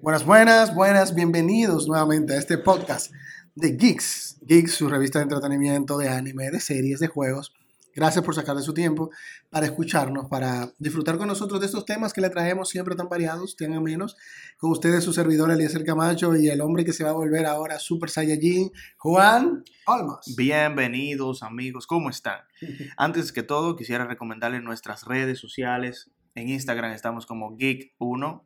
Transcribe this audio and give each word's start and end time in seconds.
Buenas, 0.00 0.24
buenas, 0.24 0.74
buenas, 0.74 1.14
bienvenidos 1.14 1.88
nuevamente 1.88 2.34
a 2.34 2.38
este 2.38 2.56
podcast 2.56 3.12
de 3.56 3.72
Geeks. 3.72 4.38
Geeks, 4.42 4.72
su 4.72 4.88
revista 4.88 5.18
de 5.18 5.24
entretenimiento, 5.24 5.98
de 5.98 6.08
anime, 6.08 6.50
de 6.50 6.60
series, 6.60 7.00
de 7.00 7.08
juegos. 7.08 7.52
Gracias 7.98 8.24
por 8.24 8.32
sacar 8.32 8.54
de 8.54 8.62
su 8.62 8.72
tiempo 8.72 9.10
para 9.50 9.66
escucharnos, 9.66 10.28
para 10.28 10.72
disfrutar 10.78 11.18
con 11.18 11.26
nosotros 11.26 11.58
de 11.58 11.66
estos 11.66 11.84
temas 11.84 12.12
que 12.12 12.20
le 12.20 12.30
traemos 12.30 12.68
siempre 12.68 12.94
tan 12.94 13.08
variados, 13.08 13.56
tengan 13.56 13.82
menos. 13.82 14.16
Con 14.56 14.70
ustedes 14.70 15.02
su 15.02 15.12
servidor 15.12 15.50
Eliezer 15.50 15.82
Camacho 15.82 16.36
y 16.36 16.46
el 16.46 16.60
hombre 16.60 16.84
que 16.84 16.92
se 16.92 17.02
va 17.02 17.10
a 17.10 17.14
volver 17.14 17.44
ahora 17.44 17.80
Super 17.80 18.08
Saiyajin, 18.08 18.70
Juan 18.98 19.64
Almas. 19.84 20.32
Bienvenidos 20.36 21.42
amigos, 21.42 21.88
¿cómo 21.88 22.08
están? 22.08 22.38
Antes 22.96 23.32
que 23.32 23.42
todo, 23.42 23.74
quisiera 23.74 24.06
recomendarles 24.06 24.62
nuestras 24.62 25.04
redes 25.04 25.40
sociales. 25.40 26.08
En 26.36 26.48
Instagram 26.50 26.92
estamos 26.92 27.26
como 27.26 27.56
Geek1, 27.56 28.42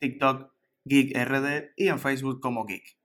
TikTok 0.00 0.50
GeekRD 0.84 1.74
y 1.76 1.86
en 1.86 2.00
Facebook 2.00 2.40
como 2.40 2.66
Geek. 2.66 2.96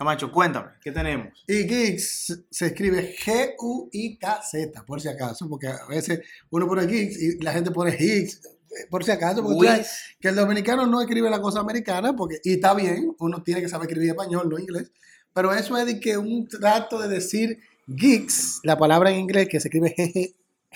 Camacho, 0.00 0.32
cuéntame, 0.32 0.70
¿qué 0.80 0.92
tenemos? 0.92 1.44
Y 1.46 1.64
Geeks 1.64 2.44
se 2.50 2.66
escribe 2.68 3.14
G-U-I-K-Z, 3.18 4.86
por 4.86 4.98
si 4.98 5.08
acaso, 5.08 5.46
porque 5.46 5.66
a 5.66 5.84
veces 5.90 6.20
uno 6.48 6.66
pone 6.66 6.86
Geeks 6.86 7.20
y 7.20 7.38
la 7.40 7.52
gente 7.52 7.70
pone 7.70 7.90
Geeks, 7.90 8.40
por 8.88 9.04
si 9.04 9.10
acaso, 9.10 9.42
porque 9.42 9.58
tú 9.58 9.64
sabes 9.66 10.16
que 10.18 10.28
el 10.28 10.36
dominicano 10.36 10.86
no 10.86 11.02
escribe 11.02 11.28
la 11.28 11.42
cosa 11.42 11.60
americana, 11.60 12.16
porque, 12.16 12.40
y 12.42 12.54
está 12.54 12.72
bien, 12.72 13.14
uno 13.18 13.42
tiene 13.42 13.60
que 13.60 13.68
saber 13.68 13.88
escribir 13.88 14.12
español, 14.12 14.48
no 14.48 14.58
inglés, 14.58 14.90
pero 15.34 15.52
eso 15.52 15.76
es 15.76 15.84
de 15.84 16.00
que 16.00 16.16
un 16.16 16.48
trato 16.48 16.98
de 16.98 17.06
decir 17.06 17.60
Geeks, 17.86 18.60
la 18.62 18.78
palabra 18.78 19.10
en 19.10 19.20
inglés 19.20 19.48
que 19.50 19.60
se 19.60 19.68
escribe 19.68 19.94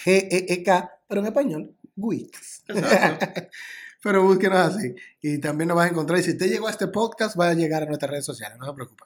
G-E-E-K, 0.05 0.91
pero 1.09 1.23
en 1.23 1.27
español, 1.29 1.75
Geeks. 1.97 2.65
pero 4.03 4.23
búsquenos 4.23 4.59
así. 4.59 4.95
Y 5.23 5.39
también 5.39 5.69
nos 5.69 5.79
vas 5.79 5.87
a 5.87 5.93
encontrar. 5.93 6.20
Y 6.20 6.23
si 6.23 6.33
usted 6.33 6.51
llegó 6.51 6.69
a 6.69 6.73
este 6.73 6.89
podcast, 6.89 7.41
va 7.41 7.48
a 7.48 7.55
llegar 7.55 7.85
a 7.85 7.87
nuestras 7.87 8.11
redes 8.11 8.27
sociales, 8.27 8.59
no 8.59 8.67
se 8.67 8.75
preocupe. 8.75 9.05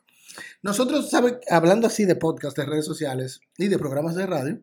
Nosotros, 0.63 1.11
¿sabe? 1.11 1.41
hablando 1.51 1.87
así 1.87 2.05
de 2.05 2.17
podcast, 2.17 2.57
de 2.57 2.67
redes 2.67 2.87
sociales 2.87 3.41
y 3.57 3.69
de 3.69 3.79
programas 3.79 4.15
de 4.15 4.27
radio, 4.27 4.63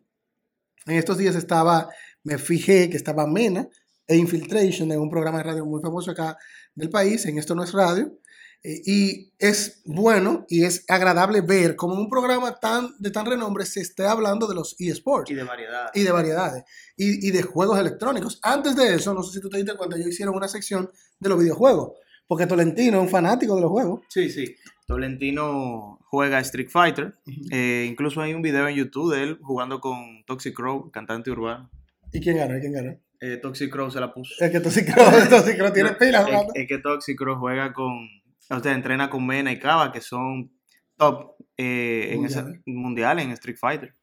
en 0.85 0.95
estos 0.97 1.17
días 1.17 1.35
estaba, 1.35 1.89
me 2.23 2.37
fijé 2.37 2.89
que 2.89 2.97
estaba 2.97 3.27
Mena 3.27 3.67
e 4.07 4.17
Infiltration 4.17 4.91
en 4.91 4.99
un 4.99 5.09
programa 5.09 5.39
de 5.39 5.45
radio 5.45 5.65
muy 5.65 5.81
famoso 5.81 6.11
acá 6.11 6.37
del 6.75 6.89
país, 6.89 7.25
en 7.25 7.37
Esto 7.37 7.55
No 7.55 7.63
es 7.63 7.73
Radio, 7.73 8.19
eh, 8.63 8.81
y 8.83 9.33
es 9.37 9.81
bueno 9.85 10.45
y 10.49 10.63
es 10.63 10.85
agradable 10.87 11.41
ver 11.41 11.75
cómo 11.75 11.93
un 11.95 12.09
programa 12.09 12.59
tan, 12.59 12.95
de 12.97 13.11
tan 13.11 13.25
renombre 13.25 13.65
se 13.65 13.81
esté 13.81 14.05
hablando 14.05 14.47
de 14.47 14.55
los 14.55 14.75
eSports. 14.79 15.29
Y 15.29 15.35
de 15.35 15.43
variedades. 15.43 15.91
Y 15.93 16.03
de 16.03 16.11
variedades. 16.11 16.63
Y, 16.97 17.27
y, 17.27 17.31
de 17.31 17.43
juegos 17.43 17.77
electrónicos. 17.79 18.39
Antes 18.41 18.75
de 18.75 18.95
eso, 18.95 19.13
no 19.13 19.21
sé 19.21 19.33
si 19.33 19.39
tú 19.39 19.49
te 19.49 19.57
diste 19.57 19.75
cuenta, 19.75 19.97
ellos 19.97 20.09
hicieron 20.09 20.35
una 20.35 20.47
sección 20.47 20.89
de 21.19 21.29
los 21.29 21.39
videojuegos. 21.39 21.91
Porque 22.27 22.47
Tolentino 22.47 22.97
es 22.97 23.03
un 23.03 23.09
fanático 23.09 23.55
de 23.55 23.61
los 23.61 23.69
juegos. 23.69 24.01
Sí, 24.09 24.29
sí. 24.31 24.55
Tolentino 24.85 25.99
juega 26.03 26.39
Street 26.41 26.69
Fighter. 26.69 27.17
Uh 27.25 27.31
-huh. 27.31 27.47
eh, 27.51 27.85
incluso 27.89 28.21
hay 28.21 28.33
un 28.33 28.41
video 28.41 28.67
en 28.67 28.75
YouTube 28.75 29.13
de 29.13 29.23
él 29.23 29.39
jugando 29.41 29.79
con 29.79 30.23
Toxic 30.25 30.55
Crow, 30.55 30.91
cantante 30.91 31.31
urbano. 31.31 31.69
¿Y 32.13 32.19
quién 32.19 32.37
gana? 32.37 32.57
¿Y 32.57 32.61
quién 32.61 32.73
gana? 32.73 32.97
Eh, 33.19 33.37
Toxic 33.37 33.71
Crow 33.71 33.89
se 33.89 33.99
la 33.99 34.13
puso. 34.13 34.33
Es 34.43 34.51
que 34.51 34.59
Toxic 34.59 34.93
Crow, 34.93 35.05
Toxic 35.29 35.57
Crow 35.57 35.73
tiene 35.73 35.93
pila 35.93 36.23
jugando. 36.23 36.53
Es, 36.53 36.61
es 36.61 36.67
que 36.67 36.77
Toxic 36.77 37.17
Crow 37.17 37.37
juega 37.37 37.73
con 37.73 38.07
o 38.49 38.59
sea, 38.61 38.73
entrena 38.73 39.09
con 39.09 39.25
Mena 39.25 39.51
y 39.51 39.59
Cava, 39.59 39.91
que 39.91 40.01
son 40.01 40.51
top 40.97 41.35
eh, 41.57 42.09
en 42.11 42.25
ese 42.25 42.43
mundial 42.65 43.19
en 43.19 43.31
Street 43.31 43.57
Fighter. 43.59 43.93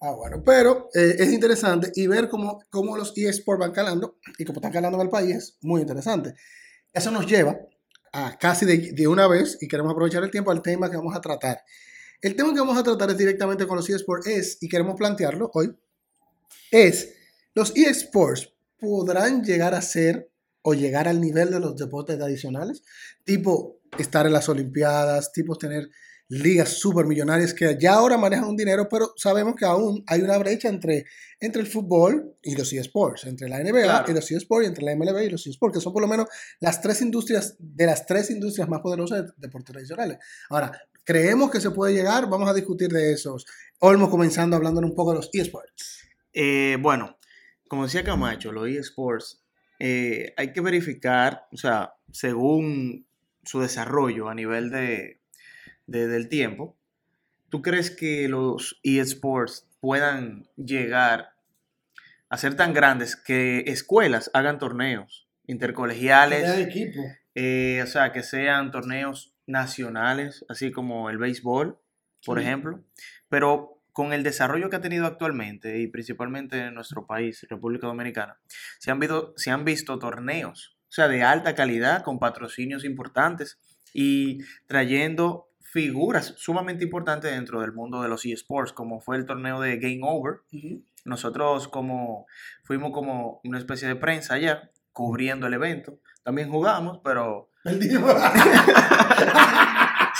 Ah, 0.00 0.12
bueno, 0.12 0.42
pero 0.44 0.88
eh, 0.94 1.14
es 1.18 1.32
interesante 1.32 1.92
y 1.94 2.08
ver 2.08 2.28
cómo, 2.28 2.64
cómo 2.70 2.96
los 2.96 3.16
eSports 3.16 3.60
van 3.60 3.72
calando 3.72 4.18
y 4.36 4.44
cómo 4.44 4.58
están 4.58 4.72
calando 4.72 4.98
en 4.98 5.04
el 5.04 5.10
país 5.10 5.36
es 5.36 5.58
muy 5.62 5.80
interesante. 5.80 6.34
Eso 6.92 7.10
nos 7.10 7.26
lleva 7.26 7.56
casi 8.38 8.66
de, 8.66 8.92
de, 8.92 9.08
una 9.08 9.26
vez, 9.26 9.58
y 9.60 9.68
queremos 9.68 9.92
aprovechar 9.92 10.22
el 10.22 10.30
tiempo, 10.30 10.50
al 10.50 10.62
tema 10.62 10.90
que 10.90 10.96
vamos 10.96 11.16
a 11.16 11.20
tratar. 11.20 11.62
El 12.20 12.36
tema 12.36 12.52
que 12.52 12.60
vamos 12.60 12.76
a 12.76 12.82
tratar 12.82 13.10
es 13.10 13.18
directamente 13.18 13.66
con 13.66 13.76
los 13.76 13.88
eSports, 13.88 14.26
es, 14.26 14.58
y 14.60 14.68
queremos 14.68 14.96
plantearlo 14.96 15.50
hoy, 15.54 15.74
es, 16.70 17.14
los 17.54 17.72
eSports 17.76 18.52
podrán 18.78 19.42
llegar 19.42 19.74
a 19.74 19.82
ser 19.82 20.30
o 20.62 20.74
llegar 20.74 21.08
al 21.08 21.20
nivel 21.20 21.50
de 21.50 21.60
los 21.60 21.76
deportes 21.76 22.16
tradicionales, 22.16 22.82
tipo 23.24 23.80
estar 23.98 24.26
en 24.26 24.32
las 24.32 24.48
Olimpiadas, 24.48 25.32
tipo 25.32 25.56
tener 25.56 25.90
ligas 26.32 26.70
super 26.78 27.04
millonarias 27.04 27.52
que 27.52 27.76
ya 27.78 27.92
ahora 27.92 28.16
manejan 28.16 28.48
un 28.48 28.56
dinero, 28.56 28.88
pero 28.88 29.12
sabemos 29.16 29.54
que 29.54 29.66
aún 29.66 30.02
hay 30.06 30.22
una 30.22 30.38
brecha 30.38 30.70
entre, 30.70 31.04
entre 31.38 31.60
el 31.60 31.68
fútbol 31.68 32.38
y 32.42 32.56
los 32.56 32.72
eSports, 32.72 33.24
entre 33.24 33.50
la 33.50 33.62
NBA 33.62 33.82
claro. 33.82 34.10
y 34.10 34.14
los 34.14 34.30
eSports, 34.30 34.64
y 34.64 34.68
entre 34.68 34.82
la 34.82 34.96
MLB 34.96 35.24
y 35.24 35.28
los 35.28 35.46
eSports, 35.46 35.76
que 35.76 35.82
son 35.82 35.92
por 35.92 36.00
lo 36.00 36.08
menos 36.08 36.28
las 36.58 36.80
tres 36.80 37.02
industrias, 37.02 37.56
de 37.58 37.84
las 37.84 38.06
tres 38.06 38.30
industrias 38.30 38.66
más 38.66 38.80
poderosas 38.80 39.26
de 39.26 39.32
deportes 39.36 39.72
tradicionales. 39.72 40.18
Ahora, 40.48 40.72
creemos 41.04 41.50
que 41.50 41.60
se 41.60 41.70
puede 41.70 41.92
llegar, 41.92 42.30
vamos 42.30 42.48
a 42.48 42.54
discutir 42.54 42.88
de 42.88 43.12
esos. 43.12 43.44
Olmo 43.80 44.08
comenzando 44.08 44.56
hablando 44.56 44.80
un 44.80 44.94
poco 44.94 45.10
de 45.10 45.16
los 45.16 45.28
eSports. 45.34 46.08
Eh, 46.32 46.78
bueno, 46.80 47.18
como 47.68 47.84
decía 47.84 48.04
Camacho, 48.04 48.52
los 48.52 48.68
eSports, 48.68 49.44
eh, 49.78 50.32
hay 50.38 50.54
que 50.54 50.62
verificar, 50.62 51.46
o 51.52 51.58
sea, 51.58 51.92
según 52.10 53.06
su 53.44 53.60
desarrollo 53.60 54.30
a 54.30 54.34
nivel 54.34 54.70
de, 54.70 55.21
de, 55.92 56.08
del 56.08 56.28
tiempo, 56.28 56.76
¿tú 57.48 57.62
crees 57.62 57.90
que 57.90 58.28
los 58.28 58.80
eSports 58.82 59.68
puedan 59.80 60.48
llegar 60.56 61.34
a 62.28 62.36
ser 62.36 62.56
tan 62.56 62.72
grandes 62.72 63.14
que 63.14 63.64
escuelas 63.66 64.30
hagan 64.34 64.58
torneos 64.58 65.28
intercolegiales? 65.46 66.58
equipo. 66.58 67.00
Eh, 67.34 67.80
o 67.82 67.86
sea, 67.86 68.12
que 68.12 68.22
sean 68.22 68.70
torneos 68.72 69.34
nacionales, 69.46 70.44
así 70.48 70.72
como 70.72 71.10
el 71.10 71.18
béisbol, 71.18 71.78
por 72.24 72.38
sí. 72.38 72.44
ejemplo, 72.44 72.84
pero 73.28 73.82
con 73.92 74.12
el 74.12 74.22
desarrollo 74.22 74.70
que 74.70 74.76
ha 74.76 74.80
tenido 74.80 75.06
actualmente 75.06 75.78
y 75.78 75.86
principalmente 75.86 76.58
en 76.58 76.74
nuestro 76.74 77.06
país, 77.06 77.46
República 77.48 77.86
Dominicana, 77.86 78.40
se 78.78 78.90
han 78.90 78.98
visto, 78.98 79.34
se 79.36 79.50
han 79.50 79.64
visto 79.64 79.98
torneos 79.98 80.76
o 80.92 80.94
sea, 80.94 81.08
de 81.08 81.22
alta 81.22 81.54
calidad, 81.54 82.02
con 82.02 82.18
patrocinios 82.18 82.84
importantes 82.84 83.58
y 83.94 84.40
trayendo 84.66 85.48
figuras 85.72 86.34
sumamente 86.36 86.84
importantes 86.84 87.32
dentro 87.32 87.62
del 87.62 87.72
mundo 87.72 88.02
de 88.02 88.08
los 88.08 88.26
eSports, 88.26 88.74
como 88.74 89.00
fue 89.00 89.16
el 89.16 89.24
torneo 89.24 89.58
de 89.58 89.78
Game 89.78 90.00
Over. 90.02 90.40
Uh 90.52 90.56
-huh. 90.56 90.84
Nosotros 91.06 91.66
como 91.68 92.26
fuimos 92.62 92.92
como 92.92 93.40
una 93.42 93.58
especie 93.58 93.88
de 93.88 93.96
prensa 93.96 94.34
allá, 94.34 94.70
cubriendo 94.92 95.46
el 95.46 95.54
evento. 95.54 95.98
También 96.22 96.50
jugamos, 96.50 97.00
pero... 97.02 97.48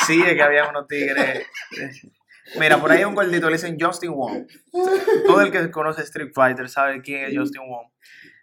sí, 0.06 0.22
es 0.22 0.34
que 0.34 0.42
había 0.42 0.68
unos 0.68 0.88
tigres... 0.88 1.46
Mira, 2.58 2.80
por 2.80 2.90
ahí 2.90 2.98
hay 2.98 3.04
un 3.04 3.14
gordito, 3.14 3.48
le 3.48 3.56
dicen 3.56 3.78
Justin 3.80 4.12
Wong. 4.12 4.46
Todo 5.26 5.42
el 5.42 5.52
que 5.52 5.70
conoce 5.70 6.02
Street 6.02 6.32
Fighter 6.34 6.68
sabe 6.68 7.00
quién 7.00 7.24
es 7.24 7.38
Justin 7.38 7.62
Wong. 7.68 7.86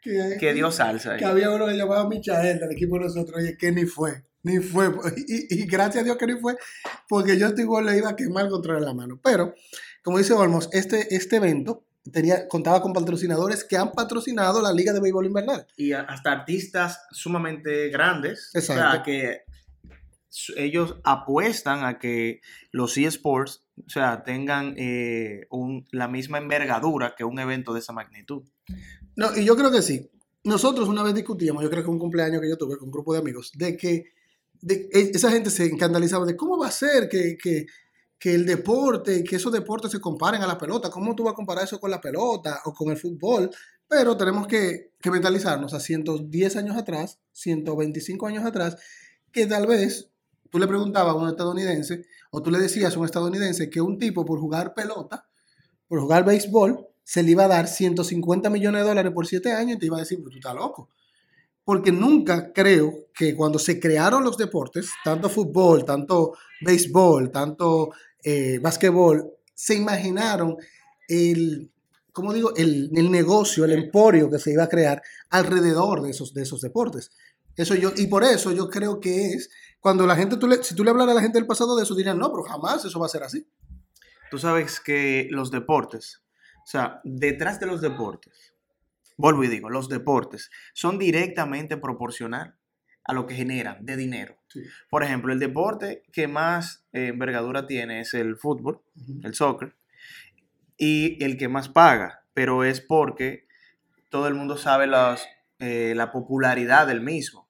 Que, 0.01 0.37
que 0.39 0.53
dio 0.53 0.71
salsa. 0.71 1.13
Ahí. 1.13 1.19
Que 1.19 1.25
había 1.25 1.49
uno 1.49 1.67
que 1.67 1.73
llamaba 1.73 2.07
Michael 2.07 2.59
del 2.59 2.71
equipo 2.71 2.95
de 2.97 3.05
nosotros, 3.05 3.43
y 3.43 3.57
que 3.57 3.71
ni 3.73 3.85
fue, 3.85 4.23
ni 4.43 4.59
fue. 4.59 4.89
Y, 5.27 5.61
y, 5.61 5.65
gracias 5.65 6.01
a 6.01 6.05
Dios 6.05 6.17
que 6.17 6.27
ni 6.27 6.39
fue, 6.39 6.55
porque 7.07 7.39
Justin 7.39 7.67
Wong 7.67 7.85
le 7.85 7.97
iba 7.97 8.09
a 8.09 8.15
quemar 8.15 8.47
en 8.47 8.85
la 8.85 8.93
mano. 8.93 9.19
Pero, 9.23 9.53
como 10.03 10.17
dice 10.17 10.33
Olmos, 10.33 10.69
este, 10.71 11.13
este 11.15 11.37
evento 11.37 11.85
tenía, 12.11 12.47
contaba 12.47 12.81
con 12.81 12.93
patrocinadores 12.93 13.63
que 13.63 13.77
han 13.77 13.91
patrocinado 13.91 14.61
la 14.61 14.73
Liga 14.73 14.93
de 14.93 15.01
Béisbol 15.01 15.27
Invernal. 15.27 15.67
Y 15.77 15.93
hasta 15.93 16.31
artistas 16.31 17.01
sumamente 17.11 17.89
grandes. 17.89 18.51
Exacto. 18.53 18.83
O 18.83 18.91
sea, 18.91 19.03
que 19.03 19.43
ellos 20.55 20.95
apuestan 21.03 21.83
a 21.83 21.99
que 21.99 22.41
los 22.71 22.97
eSports, 22.97 23.65
o 23.85 23.89
sea, 23.89 24.23
tengan 24.23 24.75
eh, 24.77 25.47
un, 25.49 25.87
la 25.91 26.07
misma 26.07 26.37
envergadura 26.37 27.15
que 27.15 27.23
un 27.23 27.39
evento 27.39 27.73
de 27.73 27.79
esa 27.79 27.93
magnitud. 27.93 28.43
No, 29.15 29.35
y 29.35 29.43
yo 29.43 29.55
creo 29.55 29.71
que 29.71 29.81
sí. 29.81 30.09
Nosotros 30.43 30.87
una 30.87 31.03
vez 31.03 31.13
discutíamos, 31.13 31.63
yo 31.63 31.69
creo 31.69 31.83
que 31.83 31.89
un 31.89 31.99
cumpleaños 31.99 32.41
que 32.41 32.49
yo 32.49 32.57
tuve 32.57 32.77
con 32.77 32.87
un 32.87 32.91
grupo 32.91 33.13
de 33.13 33.19
amigos, 33.19 33.51
de 33.55 33.75
que 33.75 34.05
de, 34.61 34.89
esa 34.91 35.31
gente 35.31 35.49
se 35.49 35.65
escandalizaba 35.65 36.25
de 36.25 36.35
cómo 36.35 36.57
va 36.57 36.67
a 36.67 36.71
ser 36.71 37.07
que, 37.09 37.37
que, 37.37 37.65
que, 38.17 38.33
el 38.33 38.45
deporte, 38.45 39.23
que 39.23 39.37
esos 39.37 39.51
deportes 39.51 39.91
se 39.91 39.99
comparen 39.99 40.41
a 40.41 40.47
la 40.47 40.57
pelota. 40.57 40.89
¿Cómo 40.89 41.15
tú 41.15 41.23
vas 41.23 41.33
a 41.33 41.35
comparar 41.35 41.63
eso 41.63 41.79
con 41.79 41.91
la 41.91 42.01
pelota 42.01 42.61
o 42.65 42.73
con 42.73 42.89
el 42.89 42.97
fútbol? 42.97 43.49
Pero 43.87 44.15
tenemos 44.17 44.47
que, 44.47 44.93
que 45.01 45.11
mentalizarnos 45.11 45.73
a 45.73 45.79
110 45.79 46.55
años 46.57 46.77
atrás, 46.77 47.19
125 47.33 48.27
años 48.27 48.45
atrás, 48.45 48.77
que 49.31 49.47
tal 49.47 49.67
vez 49.67 50.09
tú 50.49 50.59
le 50.59 50.67
preguntabas 50.67 51.13
a 51.13 51.17
un 51.17 51.29
estadounidense 51.29 52.05
o 52.31 52.41
tú 52.41 52.51
le 52.51 52.59
decías 52.59 52.95
a 52.95 52.99
un 52.99 53.05
estadounidense 53.05 53.69
que 53.69 53.81
un 53.81 53.97
tipo 53.97 54.25
por 54.25 54.39
jugar 54.39 54.73
pelota, 54.73 55.27
por 55.87 55.99
jugar 56.01 56.25
béisbol, 56.25 56.87
se 57.03 57.23
le 57.23 57.31
iba 57.31 57.45
a 57.45 57.47
dar 57.47 57.67
150 57.67 58.49
millones 58.51 58.83
de 58.83 58.87
dólares 58.87 59.11
por 59.13 59.25
7 59.25 59.51
años 59.51 59.77
y 59.77 59.79
te 59.79 59.85
iba 59.87 59.97
a 59.97 60.01
decir, 60.01 60.19
pero 60.19 60.29
tú 60.29 60.37
estás 60.37 60.53
loco. 60.53 60.89
Porque 61.69 61.91
nunca 61.91 62.51
creo 62.51 63.09
que 63.13 63.35
cuando 63.35 63.59
se 63.59 63.79
crearon 63.79 64.23
los 64.23 64.37
deportes, 64.37 64.89
tanto 65.03 65.29
fútbol, 65.29 65.85
tanto 65.85 66.33
béisbol, 66.61 67.29
tanto 67.29 67.91
eh, 68.23 68.57
básquetbol, 68.57 69.35
se 69.53 69.75
imaginaron 69.75 70.57
el, 71.07 71.71
¿cómo 72.11 72.33
digo? 72.33 72.55
El, 72.55 72.89
negocio, 72.91 73.65
el 73.65 73.73
emporio 73.73 74.31
que 74.31 74.39
se 74.39 74.51
iba 74.51 74.63
a 74.63 74.67
crear 74.67 74.99
alrededor 75.29 76.01
de 76.01 76.09
esos, 76.09 76.33
de 76.33 76.41
esos 76.41 76.59
deportes. 76.61 77.11
Eso 77.55 77.75
yo, 77.75 77.91
y 77.95 78.07
por 78.07 78.23
eso 78.23 78.51
yo 78.51 78.67
creo 78.67 78.99
que 78.99 79.27
es, 79.33 79.51
cuando 79.79 80.07
la 80.07 80.15
gente, 80.15 80.37
tú 80.37 80.47
le, 80.47 80.63
si 80.63 80.73
tú 80.73 80.83
le 80.83 80.89
hablas 80.89 81.07
a 81.07 81.13
la 81.13 81.21
gente 81.21 81.37
del 81.37 81.45
pasado 81.45 81.75
de 81.77 81.83
eso, 81.83 81.93
dirían, 81.93 82.17
no, 82.17 82.31
pero 82.31 82.45
jamás 82.45 82.83
eso 82.83 82.99
va 82.99 83.05
a 83.05 83.09
ser 83.09 83.21
así. 83.21 83.47
Tú 84.31 84.39
sabes 84.39 84.79
que 84.79 85.27
los 85.29 85.51
deportes, 85.51 86.23
o 86.63 86.65
sea, 86.65 86.99
detrás 87.03 87.59
de 87.59 87.67
los 87.67 87.79
deportes, 87.79 88.55
vuelvo 89.19 89.43
y 89.43 89.49
digo, 89.49 89.69
los 89.69 89.89
deportes 89.89 90.49
son 90.73 90.97
directamente 90.97 91.75
proporcional 91.75 92.55
a 93.03 93.13
lo 93.13 93.27
que 93.27 93.35
generan 93.35 93.85
de 93.85 93.97
dinero. 93.97 94.37
Por 94.89 95.03
ejemplo, 95.03 95.33
el 95.33 95.39
deporte 95.39 96.03
que 96.13 96.27
más 96.29 96.85
eh, 96.93 97.07
envergadura 97.07 97.67
tiene 97.67 97.99
es 97.99 98.13
el 98.13 98.37
fútbol, 98.37 98.81
el 99.23 99.33
soccer, 99.33 99.75
y 100.77 101.21
el 101.21 101.37
que 101.37 101.49
más 101.49 101.67
paga, 101.67 102.23
pero 102.33 102.63
es 102.63 102.79
porque 102.79 103.45
todo 104.09 104.27
el 104.27 104.35
mundo 104.35 104.55
sabe 104.55 104.87
las, 104.87 105.27
eh, 105.59 105.93
la 105.97 106.13
popularidad 106.13 106.87
del 106.87 107.01
mismo. 107.01 107.49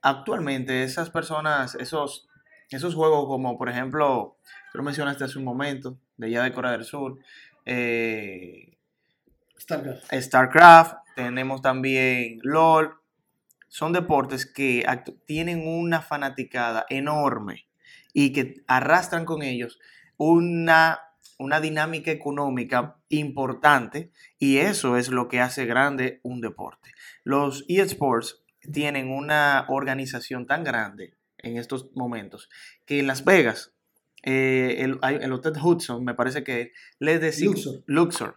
Actualmente 0.00 0.82
esas 0.82 1.10
personas, 1.10 1.74
esos, 1.74 2.26
esos 2.70 2.94
juegos 2.94 3.26
como 3.26 3.58
por 3.58 3.68
ejemplo, 3.68 4.38
tú 4.72 4.78
lo 4.78 4.84
mencionaste 4.84 5.24
hace 5.24 5.38
un 5.38 5.44
momento, 5.44 5.98
de 6.16 6.28
allá 6.28 6.42
de 6.44 6.54
Corea 6.54 6.72
del 6.72 6.84
Sur, 6.84 7.18
eh, 7.66 8.75
StarCraft. 9.60 10.12
StarCraft, 10.12 10.94
tenemos 11.14 11.62
también 11.62 12.38
LOL. 12.42 12.94
Son 13.68 13.92
deportes 13.92 14.46
que 14.46 14.84
tienen 15.26 15.66
una 15.66 16.00
fanaticada 16.00 16.86
enorme 16.88 17.66
y 18.12 18.32
que 18.32 18.62
arrastran 18.66 19.24
con 19.24 19.42
ellos 19.42 19.78
una, 20.16 21.00
una 21.38 21.60
dinámica 21.60 22.10
económica 22.10 22.96
importante 23.08 24.10
y 24.38 24.58
eso 24.58 24.96
es 24.96 25.08
lo 25.08 25.28
que 25.28 25.40
hace 25.40 25.66
grande 25.66 26.20
un 26.22 26.40
deporte. 26.40 26.92
Los 27.24 27.64
eSports 27.68 28.42
tienen 28.72 29.10
una 29.10 29.66
organización 29.68 30.46
tan 30.46 30.64
grande 30.64 31.14
en 31.38 31.56
estos 31.56 31.90
momentos 31.94 32.48
que 32.84 33.00
en 33.00 33.06
Las 33.06 33.24
Vegas, 33.24 33.72
eh, 34.22 34.76
el, 34.78 34.98
el, 35.02 35.32
Hotel 35.32 35.52
Hudson, 35.62 36.04
me 36.04 36.14
parece 36.14 36.42
que 36.42 36.72
le 36.98 37.18
designó, 37.18 37.82
Luxor 37.86 38.36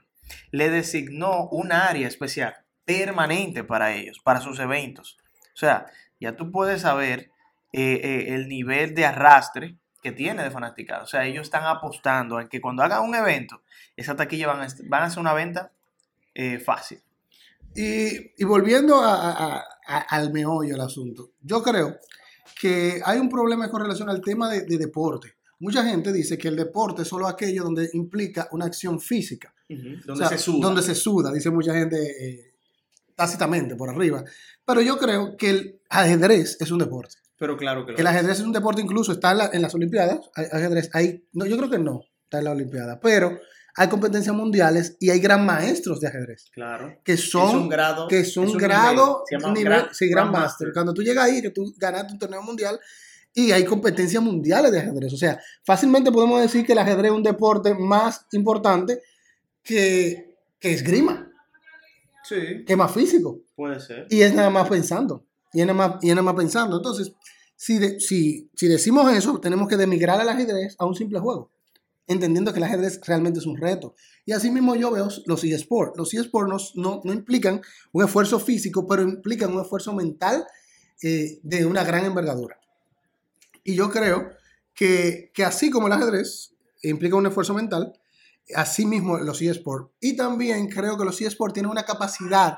le 0.51 0.69
designó 0.69 1.47
un 1.49 1.71
área 1.71 2.07
especial, 2.07 2.55
permanente 2.85 3.63
para 3.63 3.93
ellos, 3.93 4.19
para 4.23 4.41
sus 4.41 4.59
eventos. 4.59 5.17
O 5.53 5.57
sea, 5.57 5.87
ya 6.19 6.35
tú 6.35 6.51
puedes 6.51 6.81
saber 6.81 7.31
eh, 7.71 8.01
eh, 8.03 8.33
el 8.33 8.47
nivel 8.47 8.95
de 8.95 9.05
arrastre 9.05 9.77
que 10.01 10.11
tiene 10.11 10.43
de 10.43 10.51
fanaticada. 10.51 11.03
O 11.03 11.07
sea, 11.07 11.25
ellos 11.25 11.43
están 11.43 11.65
apostando 11.65 12.39
en 12.39 12.47
que 12.47 12.61
cuando 12.61 12.83
hagan 12.83 13.03
un 13.03 13.15
evento, 13.15 13.61
esa 13.95 14.15
taquilla 14.15 14.47
van 14.47 14.61
a, 14.61 14.67
van 14.85 15.03
a 15.03 15.05
hacer 15.05 15.19
una 15.19 15.33
venta 15.33 15.71
eh, 16.33 16.59
fácil. 16.59 17.01
Y, 17.75 18.43
volviendo 18.43 18.99
al 19.03 20.33
meollo 20.33 20.71
del 20.71 20.81
asunto, 20.81 21.31
yo 21.41 21.61
creo 21.61 21.97
que 22.59 22.99
hay 23.05 23.19
un 23.19 23.29
problema 23.29 23.69
con 23.69 23.81
relación 23.81 24.09
al 24.09 24.21
tema 24.21 24.49
de 24.49 24.77
deporte. 24.77 25.35
Mucha 25.59 25.83
gente 25.83 26.13
dice 26.13 26.37
que 26.37 26.47
el 26.47 26.55
deporte 26.55 27.01
es 27.01 27.07
solo 27.07 27.27
aquello 27.27 27.63
donde 27.63 27.89
implica 27.93 28.47
una 28.51 28.65
acción 28.65 28.99
física. 28.99 29.53
Donde 30.05 30.27
se 30.27 30.37
suda. 30.37 30.67
Donde 30.67 30.81
se 30.81 30.95
suda, 30.95 31.31
dice 31.31 31.49
mucha 31.51 31.73
gente 31.73 31.97
eh, 31.97 32.53
tácitamente 33.15 33.75
por 33.75 33.89
arriba. 33.89 34.23
Pero 34.65 34.81
yo 34.81 34.97
creo 34.97 35.37
que 35.37 35.49
el 35.49 35.81
ajedrez 35.89 36.57
es 36.59 36.71
un 36.71 36.79
deporte. 36.79 37.15
Pero 37.37 37.55
claro 37.55 37.85
que 37.85 37.93
lo 37.93 37.97
El 37.97 38.07
ajedrez 38.07 38.39
es 38.39 38.45
un 38.45 38.51
deporte, 38.51 38.81
incluso 38.81 39.11
está 39.11 39.49
en, 39.53 39.61
las 39.61 39.73
Olimpiadas. 39.73 40.29
ajedrez, 40.35 40.89
hay, 40.93 41.23
no, 41.33 41.45
yo 41.45 41.57
creo 41.57 41.69
que 41.69 41.79
no 41.79 42.01
está 42.23 42.39
en 42.39 42.45
la 42.45 42.51
Olimpiada, 42.51 42.99
pero 42.99 43.39
hay 43.75 43.87
competencias 43.87 44.35
mundiales 44.35 44.97
y 44.99 45.09
hay 45.09 45.19
gran 45.19 45.45
maestros 45.45 46.01
de 46.01 46.07
ajedrez. 46.07 46.49
Claro. 46.51 46.97
Que 47.03 47.15
son, 47.15 47.49
es 47.49 47.55
un 47.55 47.69
grado. 47.69 48.07
Que 48.07 48.25
son 48.25 48.49
un 48.49 48.57
grado. 48.57 49.23
Nivel, 49.53 49.85
sí, 49.91 50.09
gran, 50.09 50.31
master. 50.31 50.71
Cuando 50.73 50.93
tú 50.93 51.01
llegas 51.01 51.25
ahí, 51.25 51.41
que 51.41 51.51
tú 51.51 51.73
ganaste 51.77 52.13
un 52.13 52.19
torneo 52.19 52.41
mundial, 52.41 52.79
y 53.33 53.51
hay 53.51 53.63
competencias 53.63 54.21
mundiales 54.21 54.71
de 54.71 54.79
ajedrez. 54.79 55.13
O 55.13 55.17
sea, 55.17 55.39
fácilmente 55.63 56.11
podemos 56.11 56.41
decir 56.41 56.65
que 56.65 56.73
el 56.73 56.79
ajedrez 56.79 57.11
es 57.11 57.17
un 57.17 57.23
deporte 57.23 57.73
más 57.73 58.25
importante 58.31 59.01
que, 59.63 60.35
que 60.59 60.71
esgrima. 60.71 61.31
Sí. 62.23 62.63
Que 62.65 62.75
más 62.75 62.93
físico. 62.93 63.39
Puede 63.55 63.79
ser. 63.79 64.07
Y 64.09 64.21
es 64.21 64.33
nada 64.33 64.49
más 64.49 64.69
pensando. 64.69 65.25
Y 65.53 65.61
es 65.61 65.67
nada 65.67 65.87
más, 65.87 66.03
y 66.03 66.09
es 66.09 66.15
nada 66.15 66.23
más 66.23 66.35
pensando. 66.35 66.77
Entonces, 66.77 67.13
si, 67.55 67.99
si, 67.99 68.49
si 68.55 68.67
decimos 68.67 69.11
eso, 69.11 69.39
tenemos 69.39 69.67
que 69.67 69.77
demigrar 69.77 70.19
al 70.21 70.29
ajedrez 70.29 70.75
a 70.79 70.85
un 70.85 70.95
simple 70.95 71.19
juego. 71.19 71.51
Entendiendo 72.07 72.51
que 72.53 72.59
el 72.59 72.63
ajedrez 72.63 73.01
realmente 73.05 73.39
es 73.39 73.45
un 73.45 73.57
reto. 73.57 73.95
Y 74.25 74.31
así 74.31 74.49
mismo 74.49 74.75
yo 74.75 74.91
veo 74.91 75.09
los 75.25 75.43
eSports. 75.43 75.97
Los 75.97 76.13
eSports 76.13 76.75
no, 76.75 77.01
no, 77.03 77.13
implican 77.13 77.61
un 77.91 78.03
esfuerzo 78.03 78.39
físico, 78.39 78.87
pero 78.87 79.01
implican 79.01 79.53
un 79.53 79.61
esfuerzo 79.61 79.93
mental 79.93 80.45
eh, 81.03 81.39
de 81.43 81.65
una 81.65 81.83
gran 81.83 82.05
envergadura. 82.05 82.59
Y 83.63 83.75
yo 83.75 83.89
creo 83.89 84.29
que, 84.73 85.31
que 85.33 85.43
así 85.43 85.69
como 85.69 85.87
el 85.87 85.93
ajedrez 85.93 86.53
implica 86.83 87.15
un 87.15 87.27
esfuerzo 87.27 87.53
mental, 87.53 87.93
así 88.55 88.85
mismo 88.85 89.17
los 89.17 89.41
eSports. 89.41 89.91
Y 89.99 90.15
también 90.15 90.67
creo 90.67 90.97
que 90.97 91.05
los 91.05 91.19
eSports 91.21 91.53
tienen 91.53 91.71
una 91.71 91.83
capacidad 91.83 92.57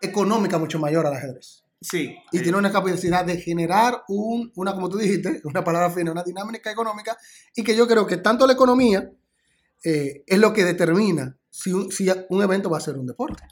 económica 0.00 0.58
mucho 0.58 0.78
mayor 0.78 1.06
al 1.06 1.14
ajedrez. 1.14 1.64
Sí. 1.80 2.16
Y 2.32 2.40
tiene 2.40 2.56
una 2.56 2.72
capacidad 2.72 3.24
de 3.24 3.38
generar 3.38 4.04
un, 4.08 4.50
una, 4.56 4.74
como 4.74 4.88
tú 4.88 4.96
dijiste, 4.98 5.40
una 5.44 5.62
palabra 5.62 5.90
fina, 5.90 6.12
una 6.12 6.22
dinámica 6.22 6.70
económica, 6.70 7.16
y 7.54 7.62
que 7.62 7.76
yo 7.76 7.86
creo 7.86 8.06
que 8.06 8.16
tanto 8.18 8.46
la 8.46 8.54
economía 8.54 9.10
eh, 9.84 10.24
es 10.26 10.38
lo 10.38 10.52
que 10.52 10.64
determina 10.64 11.36
si 11.50 11.72
un, 11.72 11.92
si 11.92 12.08
un 12.30 12.42
evento 12.42 12.70
va 12.70 12.78
a 12.78 12.80
ser 12.80 12.96
un 12.96 13.06
deporte. 13.06 13.44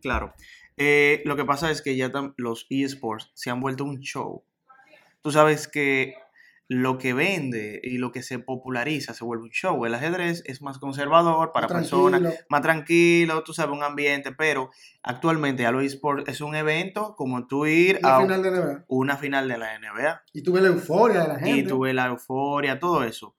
Claro. 0.00 0.34
Eh, 0.76 1.22
lo 1.24 1.36
que 1.36 1.44
pasa 1.44 1.70
es 1.70 1.82
que 1.82 1.96
ya 1.96 2.10
los 2.36 2.66
eSports 2.70 3.30
se 3.34 3.50
han 3.50 3.60
vuelto 3.60 3.84
un 3.84 4.00
show. 4.00 4.42
Tú 5.22 5.30
sabes 5.30 5.68
que 5.68 6.14
lo 6.66 6.96
que 6.96 7.12
vende 7.12 7.80
y 7.82 7.98
lo 7.98 8.10
que 8.10 8.22
se 8.22 8.38
populariza 8.38 9.12
se 9.12 9.24
vuelve 9.24 9.44
un 9.44 9.50
show. 9.50 9.84
El 9.84 9.94
ajedrez 9.94 10.42
es 10.46 10.62
más 10.62 10.78
conservador 10.78 11.52
para 11.52 11.68
personas, 11.68 12.22
más 12.48 12.62
tranquilo, 12.62 13.42
tú 13.44 13.52
sabes, 13.52 13.76
un 13.76 13.82
ambiente, 13.82 14.32
pero 14.32 14.70
actualmente 15.02 15.62
ya 15.62 15.72
lo 15.72 15.80
eSport 15.80 16.26
es 16.28 16.40
un 16.40 16.54
evento 16.54 17.14
como 17.16 17.46
tú 17.46 17.66
ir 17.66 17.98
una 18.02 18.16
a 18.16 18.20
final 18.22 18.42
de 18.42 18.50
NBA. 18.50 18.84
una 18.88 19.16
final 19.16 19.48
de 19.48 19.58
la 19.58 19.78
NBA. 19.78 20.22
Y 20.32 20.42
tú 20.42 20.52
ves 20.52 20.62
la 20.62 20.68
euforia 20.70 21.22
de 21.22 21.28
la 21.28 21.38
gente. 21.38 21.58
Y 21.58 21.66
tú 21.66 21.80
ves 21.80 21.94
la 21.94 22.06
euforia, 22.06 22.78
todo 22.78 23.04
eso. 23.04 23.34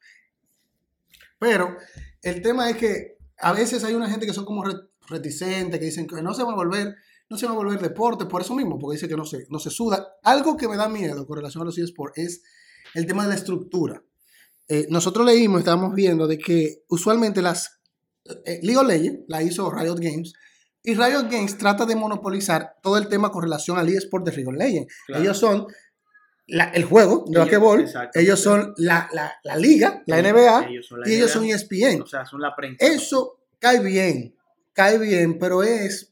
Pero 1.39 1.77
el 2.21 2.41
tema 2.41 2.69
es 2.69 2.77
que 2.77 3.17
a 3.39 3.53
veces 3.53 3.83
hay 3.83 3.95
una 3.95 4.09
gente 4.09 4.25
que 4.25 4.33
son 4.33 4.45
como 4.45 4.63
reticentes, 5.07 5.79
que 5.79 5.85
dicen 5.85 6.07
que 6.07 6.21
no 6.21 6.33
se 6.33 6.43
va 6.43 6.51
a 6.51 6.55
volver 6.55 6.95
no 7.27 7.37
se 7.37 7.47
va 7.47 7.53
a 7.53 7.55
volver 7.55 7.79
deporte 7.79 8.25
por 8.25 8.41
eso 8.41 8.53
mismo, 8.53 8.77
porque 8.77 8.97
dice 8.97 9.07
que 9.07 9.17
no 9.17 9.25
se, 9.25 9.47
no 9.49 9.57
se 9.57 9.71
suda. 9.71 10.15
Algo 10.21 10.55
que 10.57 10.67
me 10.67 10.77
da 10.77 10.87
miedo 10.87 11.25
con 11.25 11.37
relación 11.37 11.63
a 11.63 11.65
los 11.65 11.77
eSports 11.77 12.17
es 12.17 12.43
el 12.93 13.05
tema 13.05 13.23
de 13.23 13.29
la 13.29 13.35
estructura. 13.35 14.01
Eh, 14.67 14.87
nosotros 14.89 15.25
leímos, 15.25 15.59
estábamos 15.59 15.93
viendo 15.93 16.27
de 16.27 16.37
que 16.37 16.83
usualmente 16.89 17.41
las 17.41 17.79
eh, 18.45 18.59
League 18.63 18.77
of 18.77 18.87
Legends 18.87 19.21
la 19.27 19.43
hizo 19.43 19.71
Riot 19.71 19.97
Games 19.99 20.33
y 20.85 20.93
Riot 20.93 21.29
Games 21.29 21.57
trata 21.57 21.85
de 21.85 21.95
monopolizar 21.95 22.75
todo 22.81 22.97
el 22.97 23.07
tema 23.07 23.31
con 23.31 23.43
relación 23.43 23.77
al 23.77 23.89
eSport 23.89 24.25
de 24.25 24.31
League 24.31 24.47
of 24.47 24.55
Legends. 24.55 24.93
Ellos 25.07 25.37
son 25.37 25.67
el 26.47 26.83
juego 26.83 27.25
de 27.27 27.39
basquetbol, 27.39 27.85
ellos 28.13 28.39
son 28.39 28.73
la, 28.77 29.09
la, 29.43 29.57
liga, 29.57 30.03
la 30.05 30.21
NBA, 30.21 30.69
y 31.05 31.13
ellos 31.13 31.31
son 31.31 31.45
ESPN. 31.45 32.03
O 32.03 32.05
sea, 32.05 32.23
son 32.25 32.39
la 32.39 32.55
prensa. 32.55 32.85
Eso 32.85 33.39
cae 33.57 33.79
bien, 33.79 34.35
cae 34.73 34.99
bien, 34.99 35.39
pero 35.39 35.63
es, 35.63 36.11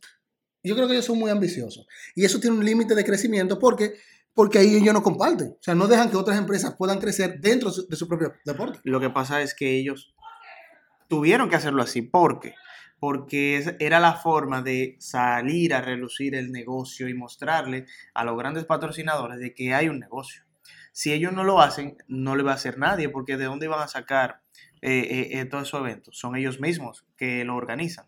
yo 0.64 0.74
creo 0.76 0.88
que 0.88 0.94
ellos 0.94 1.06
son 1.06 1.20
muy 1.20 1.30
ambiciosos. 1.30 1.86
Y 2.16 2.26
eso 2.26 2.40
tiene 2.40 2.58
un 2.58 2.66
límite 2.66 2.96
de 2.96 3.06
crecimiento 3.06 3.60
porque 3.60 3.94
porque 4.34 4.60
ahí 4.60 4.76
ellos 4.76 4.94
no 4.94 5.04
comparten. 5.04 5.50
O 5.60 5.64
sea, 5.64 5.76
no 5.76 5.88
dejan 5.88 6.10
que 6.10 6.18
otras 6.18 6.38
empresas 6.38 6.76
puedan 6.76 7.00
crecer 7.00 7.40
dentro 7.40 7.72
de 7.72 7.96
su 7.96 8.08
propio 8.08 8.34
deporte. 8.46 8.80
Lo 8.84 9.00
que 9.00 9.10
pasa 9.10 9.42
es 9.42 9.54
que 9.54 9.78
ellos 9.78 10.14
tuvieron 11.08 11.50
que 11.50 11.56
hacerlo 11.56 11.84
así. 11.84 12.02
¿Por 12.02 12.40
qué? 12.40 12.56
Porque 13.00 13.76
era 13.80 14.00
la 14.00 14.14
forma 14.14 14.62
de 14.62 14.96
salir 15.00 15.74
a 15.74 15.82
relucir 15.82 16.36
el 16.36 16.52
negocio 16.52 17.08
y 17.10 17.14
mostrarle 17.14 17.86
a 18.14 18.24
los 18.24 18.38
grandes 18.38 18.66
patrocinadores 18.66 19.40
de 19.40 19.54
que 19.54 19.74
hay 19.74 19.90
un 19.90 20.00
negocio. 20.00 20.44
Si 20.92 21.12
ellos 21.12 21.34
no 21.34 21.44
lo 21.44 21.60
hacen, 21.60 21.98
no 22.08 22.36
le 22.36 22.44
va 22.44 22.52
a 22.52 22.56
hacer 22.56 22.78
nadie, 22.78 23.10
porque 23.10 23.36
¿de 23.36 23.46
dónde 23.46 23.68
van 23.68 23.82
a 23.82 23.88
sacar 23.88 24.42
eh, 24.82 25.00
eh, 25.00 25.40
eh, 25.40 25.46
todos 25.46 25.68
esos 25.68 25.82
eventos? 25.82 26.18
Son 26.18 26.36
ellos 26.36 26.60
mismos 26.60 27.06
que 27.18 27.44
lo 27.44 27.56
organizan. 27.56 28.06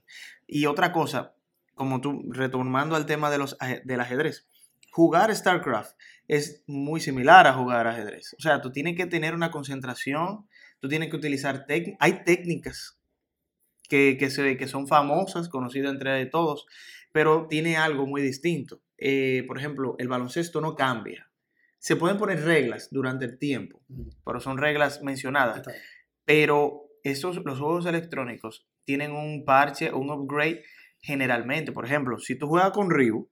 Y 0.48 0.68
otra 0.68 0.92
cosa, 0.92 1.34
como 1.74 2.00
tú, 2.00 2.24
retomando 2.30 2.96
al 2.96 3.06
tema 3.06 3.32
de 3.32 3.40
los, 3.40 3.58
del 3.84 4.00
ajedrez, 4.00 4.48
jugar 4.92 5.36
StarCraft 5.36 5.96
es 6.28 6.64
muy 6.68 7.00
similar 7.00 7.48
a 7.48 7.54
jugar 7.54 7.88
ajedrez. 7.88 8.36
O 8.38 8.42
sea, 8.42 8.62
tú 8.62 8.72
tienes 8.72 8.96
que 8.96 9.06
tener 9.06 9.34
una 9.34 9.52
concentración, 9.52 10.48
tú 10.80 10.88
tienes 10.88 11.10
que 11.10 11.18
utilizar 11.18 11.66
técnicas. 11.66 11.98
Hay 12.02 12.24
técnicas 12.24 13.00
que, 13.88 14.18
que, 14.18 14.30
se, 14.30 14.58
que 14.58 14.68
son 14.68 14.88
famosas, 14.88 15.50
conocidas 15.50 15.92
entre 15.92 16.26
todos, 16.26 16.66
pero 17.12 17.48
tiene 17.48 17.78
algo 17.78 18.06
muy 18.08 18.22
distinto. 18.22 18.82
eh, 18.98 19.44
por 19.48 19.58
ejemplo, 19.58 19.96
el 20.00 20.08
baloncesto 20.08 20.62
no 20.62 20.76
cambia. 20.76 21.30
Se 21.80 21.96
pueden 21.96 22.18
poner 22.18 22.44
reglas 22.44 22.90
durante 22.92 23.26
el 23.26 23.38
tiempo, 23.38 23.82
pero 24.26 24.40
son 24.40 24.58
reglas 24.58 25.04
mencionadas. 25.04 25.62
Pero 26.24 26.88
estos, 27.04 27.42
los 27.46 27.60
juegos 27.60 27.86
electrónicos 27.86 28.66
tienen 28.86 29.12
un 29.12 29.46
parche, 29.46 29.94
un 29.94 30.10
upgrade 30.10 30.64
generalmente. 31.00 31.72
Por 31.72 31.86
ejemplo, 31.86 32.18
si 32.18 32.36
tú 32.36 32.48
juegas 32.48 32.72
con 32.72 32.90
Ryu, 32.90 33.30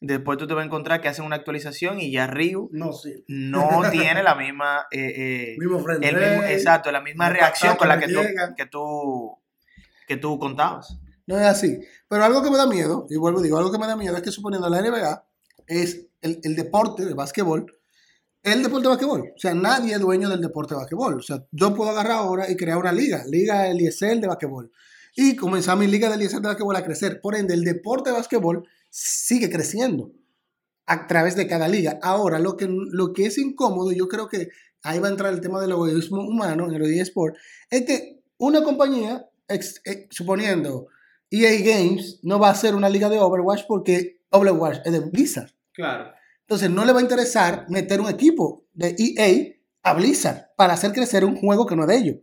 después 0.00 0.38
tú 0.38 0.46
te 0.46 0.54
vas 0.54 0.62
a 0.62 0.66
encontrar 0.66 1.00
que 1.00 1.08
hacen 1.08 1.24
una 1.24 1.36
actualización 1.36 2.00
y 2.00 2.10
ya 2.10 2.26
Ryu 2.26 2.70
no, 2.72 2.92
sí. 2.92 3.24
no 3.28 3.82
tiene 3.90 4.22
la 4.22 4.34
misma... 4.34 4.86
Eh, 4.90 5.56
eh, 5.56 6.52
exacto, 6.52 6.90
la 6.90 7.00
misma 7.00 7.28
reacción 7.28 7.76
con 7.76 7.88
la 7.88 7.98
que 7.98 8.08
tú, 8.08 8.20
que 8.56 8.66
tú, 8.66 9.38
que 10.08 10.16
tú 10.16 10.38
contabas. 10.38 10.98
No 11.26 11.38
es 11.38 11.46
así. 11.46 11.78
Pero 12.08 12.24
algo 12.24 12.42
que 12.42 12.50
me 12.50 12.56
da 12.56 12.66
miedo, 12.66 13.06
y 13.08 13.16
vuelvo 13.16 13.40
a 13.40 13.42
digo, 13.42 13.58
algo 13.58 13.70
que 13.70 13.78
me 13.78 13.86
da 13.86 13.96
miedo 13.96 14.16
es 14.16 14.22
que 14.22 14.32
suponiendo 14.32 14.68
la 14.68 14.80
NBA 14.82 15.24
es 15.66 16.08
el, 16.22 16.40
el 16.42 16.56
deporte 16.56 17.04
de 17.04 17.14
básquetbol, 17.14 17.66
el 18.42 18.62
deporte 18.62 18.84
de 18.84 18.88
básquetbol. 18.88 19.32
O 19.36 19.38
sea, 19.38 19.54
nadie 19.54 19.94
es 19.94 20.00
dueño 20.00 20.28
del 20.28 20.40
deporte 20.40 20.74
de 20.74 20.80
básquetbol. 20.80 21.18
O 21.18 21.22
sea, 21.22 21.44
yo 21.52 21.74
puedo 21.74 21.90
agarrar 21.90 22.12
ahora 22.12 22.50
y 22.50 22.56
crear 22.56 22.78
una 22.78 22.92
liga, 22.92 23.22
Liga 23.26 23.68
Eliezer 23.68 24.18
de 24.18 24.26
básquetbol. 24.28 24.72
Y 25.14 25.36
comenzar 25.36 25.76
mi 25.76 25.86
liga 25.86 26.08
de 26.08 26.14
Eliezer 26.14 26.40
de 26.40 26.48
básquetbol 26.48 26.76
a 26.76 26.84
crecer. 26.84 27.20
Por 27.20 27.36
ende, 27.36 27.54
el 27.54 27.64
deporte 27.64 28.10
de 28.10 28.16
básquetbol 28.16 28.66
sigue 28.90 29.48
creciendo 29.48 30.12
a 30.86 31.06
través 31.06 31.36
de 31.36 31.46
cada 31.46 31.68
liga. 31.68 31.98
Ahora, 32.02 32.38
lo 32.38 32.56
que, 32.56 32.68
lo 32.68 33.12
que 33.12 33.26
es 33.26 33.38
incómodo, 33.38 33.92
yo 33.92 34.08
creo 34.08 34.28
que 34.28 34.48
ahí 34.82 34.98
va 34.98 35.08
a 35.08 35.10
entrar 35.10 35.32
el 35.32 35.40
tema 35.40 35.60
del 35.60 35.70
egoísmo 35.70 36.20
humano 36.20 36.68
en 36.68 36.74
el 36.74 37.00
eSport, 37.00 37.36
es 37.70 37.84
que 37.84 38.20
una 38.38 38.64
compañía, 38.64 39.26
eh, 39.48 40.08
suponiendo 40.10 40.88
EA 41.30 41.60
Games, 41.60 42.18
no 42.22 42.38
va 42.38 42.48
a 42.48 42.52
hacer 42.52 42.74
una 42.74 42.88
liga 42.88 43.08
de 43.08 43.18
Overwatch 43.18 43.62
porque 43.68 44.20
Overwatch 44.30 44.78
es 44.84 44.92
de 44.92 45.00
Blizzard. 45.00 45.50
Claro. 45.72 46.12
Entonces 46.40 46.70
no 46.70 46.84
le 46.84 46.92
va 46.92 46.98
a 46.98 47.02
interesar 47.02 47.66
meter 47.68 48.00
un 48.00 48.08
equipo 48.08 48.64
de 48.72 48.96
EA 48.98 49.54
a 49.82 49.94
Blizzard 49.94 50.48
para 50.56 50.74
hacer 50.74 50.92
crecer 50.92 51.24
un 51.24 51.36
juego 51.36 51.66
que 51.66 51.76
no 51.76 51.82
es 51.82 51.88
de 51.88 51.96
ellos. 51.96 52.16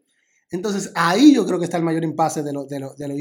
Entonces 0.51 0.91
ahí 0.95 1.33
yo 1.33 1.45
creo 1.45 1.59
que 1.59 1.65
está 1.65 1.77
el 1.77 1.83
mayor 1.83 2.03
impasse 2.03 2.43
de 2.43 2.53
los 2.53 2.67
de 2.67 2.79
lo, 2.79 2.93
de 2.95 3.07
lo 3.07 3.15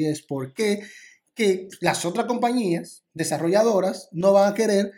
que 1.37 1.69
las 1.81 2.05
otras 2.07 2.27
compañías 2.27 3.05
desarrolladoras 3.13 4.09
no 4.11 4.33
van 4.33 4.51
a 4.51 4.55
querer 4.55 4.91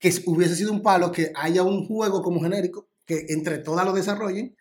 que 0.00 0.12
hubiese 0.26 0.56
sido 0.56 0.72
un 0.72 0.82
palo 0.82 1.12
que 1.12 1.30
haya 1.36 1.62
un 1.62 1.86
juego 1.86 2.22
como 2.22 2.40
genérico, 2.40 2.88
que 3.04 3.26
entre 3.28 3.58
todas 3.58 3.84
lo 3.84 3.92
desarrollen 3.92 4.56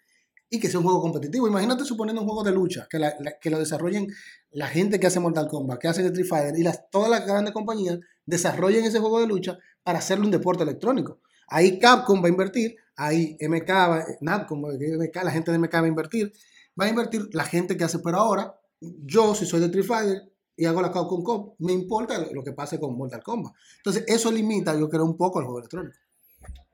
y 0.49 0.59
que 0.59 0.69
sea 0.69 0.79
un 0.79 0.85
juego 0.85 1.01
competitivo. 1.01 1.47
Imagínate 1.47 1.85
suponiendo 1.85 2.21
un 2.21 2.27
juego 2.27 2.43
de 2.43 2.51
lucha, 2.51 2.87
que, 2.89 2.99
que 3.41 3.49
lo 3.49 3.57
desarrollen 3.57 4.07
la 4.51 4.67
gente 4.67 4.99
que 4.99 5.07
hace 5.07 5.21
Mortal 5.21 5.47
Kombat, 5.47 5.79
que 5.79 5.87
hace 5.87 6.05
Street 6.05 6.27
Fighter 6.27 6.59
y 6.59 6.63
las, 6.63 6.89
todas 6.91 7.09
las 7.09 7.25
grandes 7.25 7.53
compañías 7.53 7.99
desarrollen 8.25 8.83
ese 8.83 8.99
juego 8.99 9.21
de 9.21 9.27
lucha 9.27 9.57
para 9.81 9.99
hacerlo 9.99 10.25
un 10.25 10.31
deporte 10.31 10.63
electrónico. 10.63 11.21
Ahí 11.47 11.79
Capcom 11.79 12.21
va 12.21 12.27
a 12.27 12.31
invertir, 12.31 12.75
ahí 12.97 13.37
MK, 13.39 13.69
va, 13.69 14.05
la 15.23 15.31
gente 15.31 15.51
de 15.53 15.57
MK 15.57 15.73
va 15.73 15.79
a 15.79 15.87
invertir, 15.87 16.33
va 16.79 16.85
a 16.85 16.89
invertir 16.89 17.29
la 17.31 17.45
gente 17.45 17.77
que 17.77 17.85
hace, 17.85 17.99
pero 17.99 18.17
ahora 18.17 18.59
yo 18.81 19.33
si 19.35 19.45
soy 19.45 19.61
de 19.61 19.67
Street 19.67 19.85
Fighter 19.85 20.32
y 20.55 20.65
hago 20.65 20.81
la 20.81 20.91
Capcom 20.91 21.23
Cup, 21.23 21.55
me 21.59 21.73
importa 21.73 22.25
lo 22.31 22.43
que 22.43 22.51
pase 22.53 22.79
con 22.79 22.95
Mortal 22.97 23.23
Kombat. 23.23 23.53
Entonces 23.77 24.05
eso 24.07 24.31
limita, 24.31 24.77
yo 24.77 24.89
creo, 24.89 25.05
un 25.05 25.17
poco 25.17 25.39
el 25.39 25.45
juego 25.45 25.59
electrónico. 25.59 25.97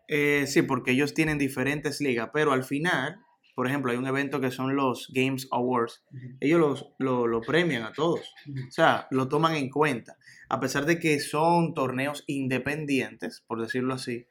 Eh, 0.08 0.46
sí, 0.48 0.64
porque 0.64 0.92
ellos 0.92 1.14
tienen 1.14 1.38
diferentes 1.38 2.02
ligas, 2.02 2.30
pero 2.34 2.52
al 2.52 2.64
final, 2.64 3.20
por 3.56 3.68
ejemplo, 3.68 3.92
hay 3.92 3.98
un 3.98 4.08
evento 4.08 4.42
que 4.42 4.52
son 4.52 4.76
los 4.76 5.12
Games 5.14 5.48
Awards. 5.52 6.04
Ellos 6.40 6.60
los, 6.60 6.86
lo, 7.28 7.42
premian 7.42 7.84
a 7.84 7.94
todos. 7.94 8.34
O 8.68 8.72
sea, 8.72 9.08
lo 9.12 9.28
toman 9.28 9.56
en 9.56 9.70
cuenta 9.70 10.18
a 10.50 10.60
pesar 10.60 10.86
de 10.86 11.00
que 11.00 11.20
son 11.20 11.74
torneos 11.76 12.24
independientes, 12.28 13.44
por 13.48 13.62
decirlo 13.62 13.94
así, 13.94 14.26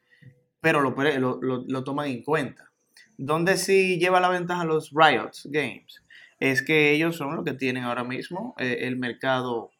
pero 0.61 0.81
lo, 0.81 1.40
lo, 1.40 1.85
toman 1.85 2.09
en 2.09 2.25
cuenta. 2.25 2.73
Donde 3.17 3.57
sí 3.57 3.99
lleva 3.99 4.21
la 4.21 4.28
ventaja 4.28 4.64
los 4.64 4.90
Riot 4.90 5.31
Games 5.45 6.02
es 6.40 6.62
que 6.62 6.92
ellos 6.92 7.16
son 7.16 7.35
los 7.35 7.45
que 7.45 7.54
tienen 7.54 7.85
ahora 7.85 8.04
mismo 8.04 8.54
eh, 8.59 8.78
el 8.83 8.97
mercado 8.97 9.71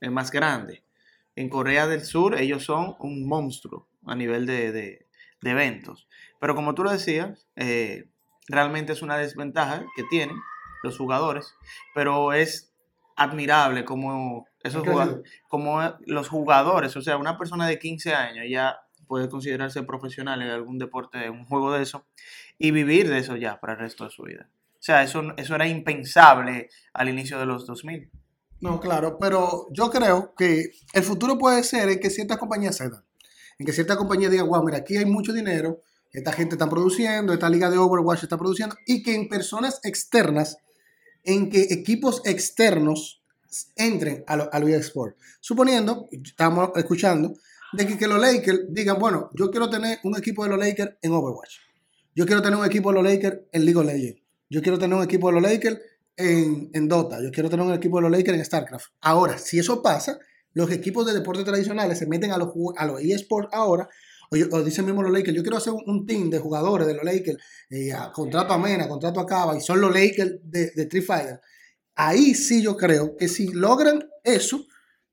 eh, 0.00 0.10
más 0.10 0.30
grande. 0.30 0.84
En 1.36 1.48
Corea 1.48 1.86
del 1.86 2.02
Sur 2.02 2.38
ellos 2.38 2.64
son 2.64 2.94
un 3.00 3.26
monstruo 3.26 3.88
a 4.06 4.14
nivel 4.14 4.46
de, 4.46 5.06
eventos. 5.42 6.08
Pero 6.40 6.54
como 6.54 6.74
tú 6.74 6.84
lo 6.84 6.90
decías, 6.90 7.48
eh, 7.56 8.08
realmente 8.48 8.92
es 8.92 9.02
una 9.02 9.18
desventaja 9.18 9.84
que 9.94 10.04
tienen 10.04 10.36
los 10.82 10.96
jugadores, 10.96 11.54
pero 11.94 12.32
es 12.32 12.72
admirable 13.16 13.84
como 13.84 14.46
esos 14.62 14.86
jugadores, 14.86 15.30
como 15.48 15.80
los 16.06 16.28
jugadores, 16.28 16.96
o 16.96 17.02
sea, 17.02 17.18
una 17.18 17.36
persona 17.36 17.66
de 17.66 17.78
15 17.78 18.14
años 18.14 18.46
ya 18.48 18.78
puede 19.06 19.28
considerarse 19.28 19.82
profesional 19.82 20.40
en 20.42 20.48
algún 20.48 20.78
deporte, 20.78 21.28
un 21.30 21.44
juego 21.44 21.72
de 21.72 21.82
eso, 21.82 22.06
y 22.58 22.70
vivir 22.70 23.08
de 23.08 23.18
eso 23.18 23.36
ya 23.36 23.60
para 23.60 23.74
el 23.74 23.80
resto 23.80 24.04
de 24.04 24.10
su 24.10 24.22
vida. 24.22 24.48
O 24.84 24.86
sea, 24.86 25.02
eso, 25.02 25.22
eso 25.38 25.54
era 25.54 25.66
impensable 25.66 26.68
al 26.92 27.08
inicio 27.08 27.38
de 27.38 27.46
los 27.46 27.64
2000. 27.64 28.10
No, 28.60 28.78
claro, 28.80 29.16
pero 29.18 29.66
yo 29.70 29.88
creo 29.88 30.34
que 30.36 30.72
el 30.92 31.02
futuro 31.02 31.38
puede 31.38 31.64
ser 31.64 31.88
en 31.88 31.98
que 31.98 32.10
ciertas 32.10 32.36
compañías 32.36 32.76
cedan, 32.76 33.02
en 33.58 33.64
que 33.64 33.72
ciertas 33.72 33.96
compañías 33.96 34.30
digan, 34.30 34.46
wow, 34.46 34.62
mira, 34.62 34.76
aquí 34.76 34.98
hay 34.98 35.06
mucho 35.06 35.32
dinero, 35.32 35.80
esta 36.12 36.32
gente 36.32 36.56
está 36.56 36.68
produciendo, 36.68 37.32
esta 37.32 37.48
liga 37.48 37.70
de 37.70 37.78
Overwatch 37.78 38.24
está 38.24 38.36
produciendo, 38.36 38.76
y 38.84 39.02
que 39.02 39.14
en 39.14 39.26
personas 39.26 39.80
externas 39.84 40.58
en 41.22 41.48
que 41.48 41.62
equipos 41.70 42.20
externos 42.26 43.22
entren 43.76 44.22
a, 44.26 44.36
los 44.36 44.68
eSports. 44.68 45.16
Suponiendo, 45.40 46.10
estamos 46.10 46.72
escuchando, 46.76 47.32
de 47.72 47.86
que, 47.86 48.06
los 48.06 48.20
Lakers 48.20 48.66
digan, 48.68 48.98
bueno, 48.98 49.30
yo 49.32 49.50
quiero 49.50 49.70
tener 49.70 50.00
un 50.02 50.14
equipo 50.14 50.44
de 50.44 50.50
los 50.50 50.58
Lakers 50.58 50.96
en 51.00 51.12
Overwatch. 51.12 51.54
Yo 52.14 52.26
quiero 52.26 52.42
tener 52.42 52.58
un 52.58 52.66
equipo 52.66 52.90
de 52.90 53.02
los 53.02 53.10
Lakers 53.10 53.38
en 53.50 53.64
League 53.64 53.80
of 53.80 53.86
Legends. 53.86 54.23
Yo 54.54 54.62
quiero 54.62 54.78
tener 54.78 54.96
un 54.96 55.02
equipo 55.02 55.28
de 55.28 55.34
los 55.34 55.42
Lakers 55.42 55.80
en, 56.16 56.88
Dota. 56.88 57.20
Yo 57.20 57.32
quiero 57.32 57.50
tener 57.50 57.66
un 57.66 57.74
equipo 57.74 57.96
de 57.98 58.02
los 58.02 58.12
Lakers 58.12 58.38
en 58.38 58.44
StarCraft. 58.44 58.86
Ahora, 59.00 59.36
si 59.36 59.58
eso 59.58 59.82
pasa, 59.82 60.18
los 60.52 60.70
equipos 60.70 61.04
de 61.06 61.12
deportes 61.12 61.44
tradicionales 61.44 61.98
se 61.98 62.06
meten 62.06 62.30
a 62.30 62.38
los, 62.38 62.50
a 62.76 62.86
los 62.86 63.00
eSports 63.00 63.48
ahora 63.52 63.88
o, 64.30 64.62
dicen 64.62 64.86
mismo 64.86 65.02
los 65.02 65.12
Lakers, 65.12 65.36
yo 65.36 65.42
quiero 65.42 65.58
hacer 65.58 65.72
un, 65.72 66.06
team 66.06 66.30
de 66.30 66.38
jugadores 66.38 66.86
de 66.86 66.94
los 66.94 67.04
Lakers, 67.04 67.38
eh, 67.70 67.92
contrato 68.12 68.52
a 68.52 68.58
Mena, 68.58 68.88
contrato 68.88 69.20
a 69.20 69.26
Cava, 69.26 69.56
y 69.56 69.60
son 69.60 69.80
los 69.80 69.92
Lakers 69.92 70.38
de, 70.42 70.70
de 70.70 70.82
Street 70.82 71.04
Fighter. 71.04 71.40
Ahí 71.94 72.34
sí 72.34 72.62
yo 72.62 72.76
creo 72.76 73.16
que 73.16 73.28
si 73.28 73.52
logran 73.52 74.08
eso, 74.24 74.66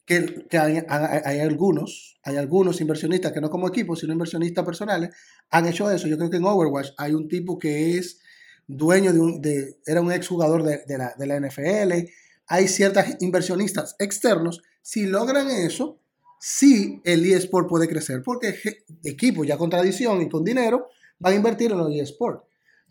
que, 0.05 0.57
hay, 0.57 1.39
algunos, 1.39 2.19
hay 2.24 2.38
algunos 2.38 2.81
inversionistas 2.81 3.31
que 3.31 3.39
no 3.39 3.50
como 3.50 3.67
equipo, 3.67 3.95
sino 3.95 4.13
inversionistas 4.13 4.65
personales, 4.65 5.12
han 5.50 5.67
hecho 5.67 5.89
eso. 5.89 6.07
Yo 6.07 6.17
creo 6.17 6.29
que 6.29 6.38
en 6.38 6.45
Overwatch 6.45 6.89
hay 6.98 7.13
un 7.13 7.27
tipo 7.27 7.57
que 7.57 7.98
es 7.98 8.19
dueño 8.68 9.13
de 9.13 9.20
un, 9.20 9.41
de, 9.41 9.77
era 9.86 10.01
un 10.01 10.12
exjugador 10.12 10.63
de, 10.63 10.84
de, 10.88 10.98
la, 10.98 11.13
de 11.18 11.27
la 11.27 11.39
NFL, 11.39 12.10
hay 12.48 12.68
ciertos 12.68 13.03
inversionistas 13.20 13.96
externos, 14.00 14.62
si 14.82 15.06
logran 15.06 15.50
eso, 15.50 16.00
sí 16.39 17.00
el 17.03 17.25
eSport 17.25 17.70
puede 17.70 17.88
crecer, 17.88 18.24
porque 18.24 18.56
equipos 19.03 19.48
ya 19.48 19.58
con 19.58 19.70
tradición 19.70 20.22
y 20.22 20.30
con 20.30 20.44
dinero 20.44 20.89
van 21.20 21.34
a 21.34 21.36
invertir 21.38 21.72
en 21.72 21.77
los 21.77 21.94
eSport. 21.94 22.44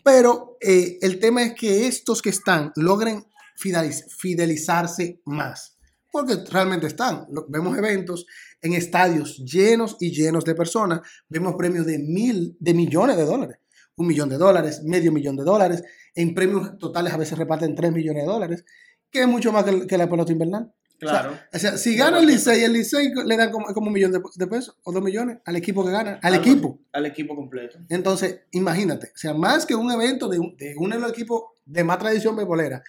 Pero 0.03 0.57
eh, 0.61 0.99
el 1.03 1.19
tema 1.19 1.43
es 1.43 1.55
que 1.55 1.87
estos 1.87 2.23
que 2.23 2.31
están 2.31 2.73
logren 2.77 3.25
fidelizarse 3.57 5.21
más, 5.27 5.77
porque 6.11 6.37
realmente 6.51 6.87
están. 6.87 7.27
Vemos 7.49 7.77
eventos 7.77 8.25
en 8.63 8.73
estadios 8.73 9.37
llenos 9.39 9.97
y 10.01 10.11
llenos 10.11 10.45
de 10.45 10.55
personas, 10.55 11.01
vemos 11.29 11.55
premios 11.57 11.85
de 11.85 11.99
mil, 11.99 12.57
de 12.59 12.73
millones 12.73 13.17
de 13.17 13.25
dólares, 13.25 13.59
un 14.01 14.07
millón 14.07 14.31
de 14.31 14.39
dólares, 14.39 14.83
medio 14.83 15.13
millón 15.13 15.37
de 15.37 15.45
dólares, 15.45 15.85
en 16.15 16.35
premios 16.35 16.79
totales 16.79 17.13
a 17.13 17.19
veces 17.19 17.39
reparten 17.39 17.75
tres 17.75 17.93
millones 17.93 18.25
de 18.25 18.29
dólares, 18.29 18.65
que 19.11 19.21
es 19.21 19.29
mucho 19.29 19.53
más 19.53 19.65
que, 19.65 19.87
que 19.87 19.99
la 19.99 20.09
pelota 20.09 20.33
invernal. 20.33 20.73
Claro. 20.99 21.33
O 21.53 21.59
sea, 21.59 21.79
si 21.79 21.97
gana 21.97 22.19
el 22.19 22.27
Licey, 22.27 22.63
el 22.63 22.75
Licey 22.75 23.13
le 23.25 23.37
dan 23.37 23.51
como, 23.51 23.67
un 23.69 23.93
millón 23.93 24.13
de, 24.13 24.47
pesos 24.47 24.77
o 24.85 24.93
dos 24.93 25.03
millones 25.03 25.39
al 25.45 25.57
equipo 25.57 25.85
que 25.85 25.91
gana, 25.91 26.19
al, 26.23 26.35
equipo. 26.35 26.79
Al 26.93 27.07
equipo 27.07 27.35
completo. 27.35 27.79
Entonces, 27.89 28.41
imagínate, 28.53 29.09
o 29.09 29.19
sea, 29.19 29.35
más 29.35 29.65
que 29.65 29.75
un 29.75 29.91
evento 29.91 30.29
de, 30.29 30.39
de 30.59 30.75
uno 30.77 30.95
de 30.95 31.01
los 31.01 31.11
equipos 31.11 31.45
de 31.65 31.85
más 31.85 31.99
tradición 31.99 32.37
bebolera, 32.37 32.83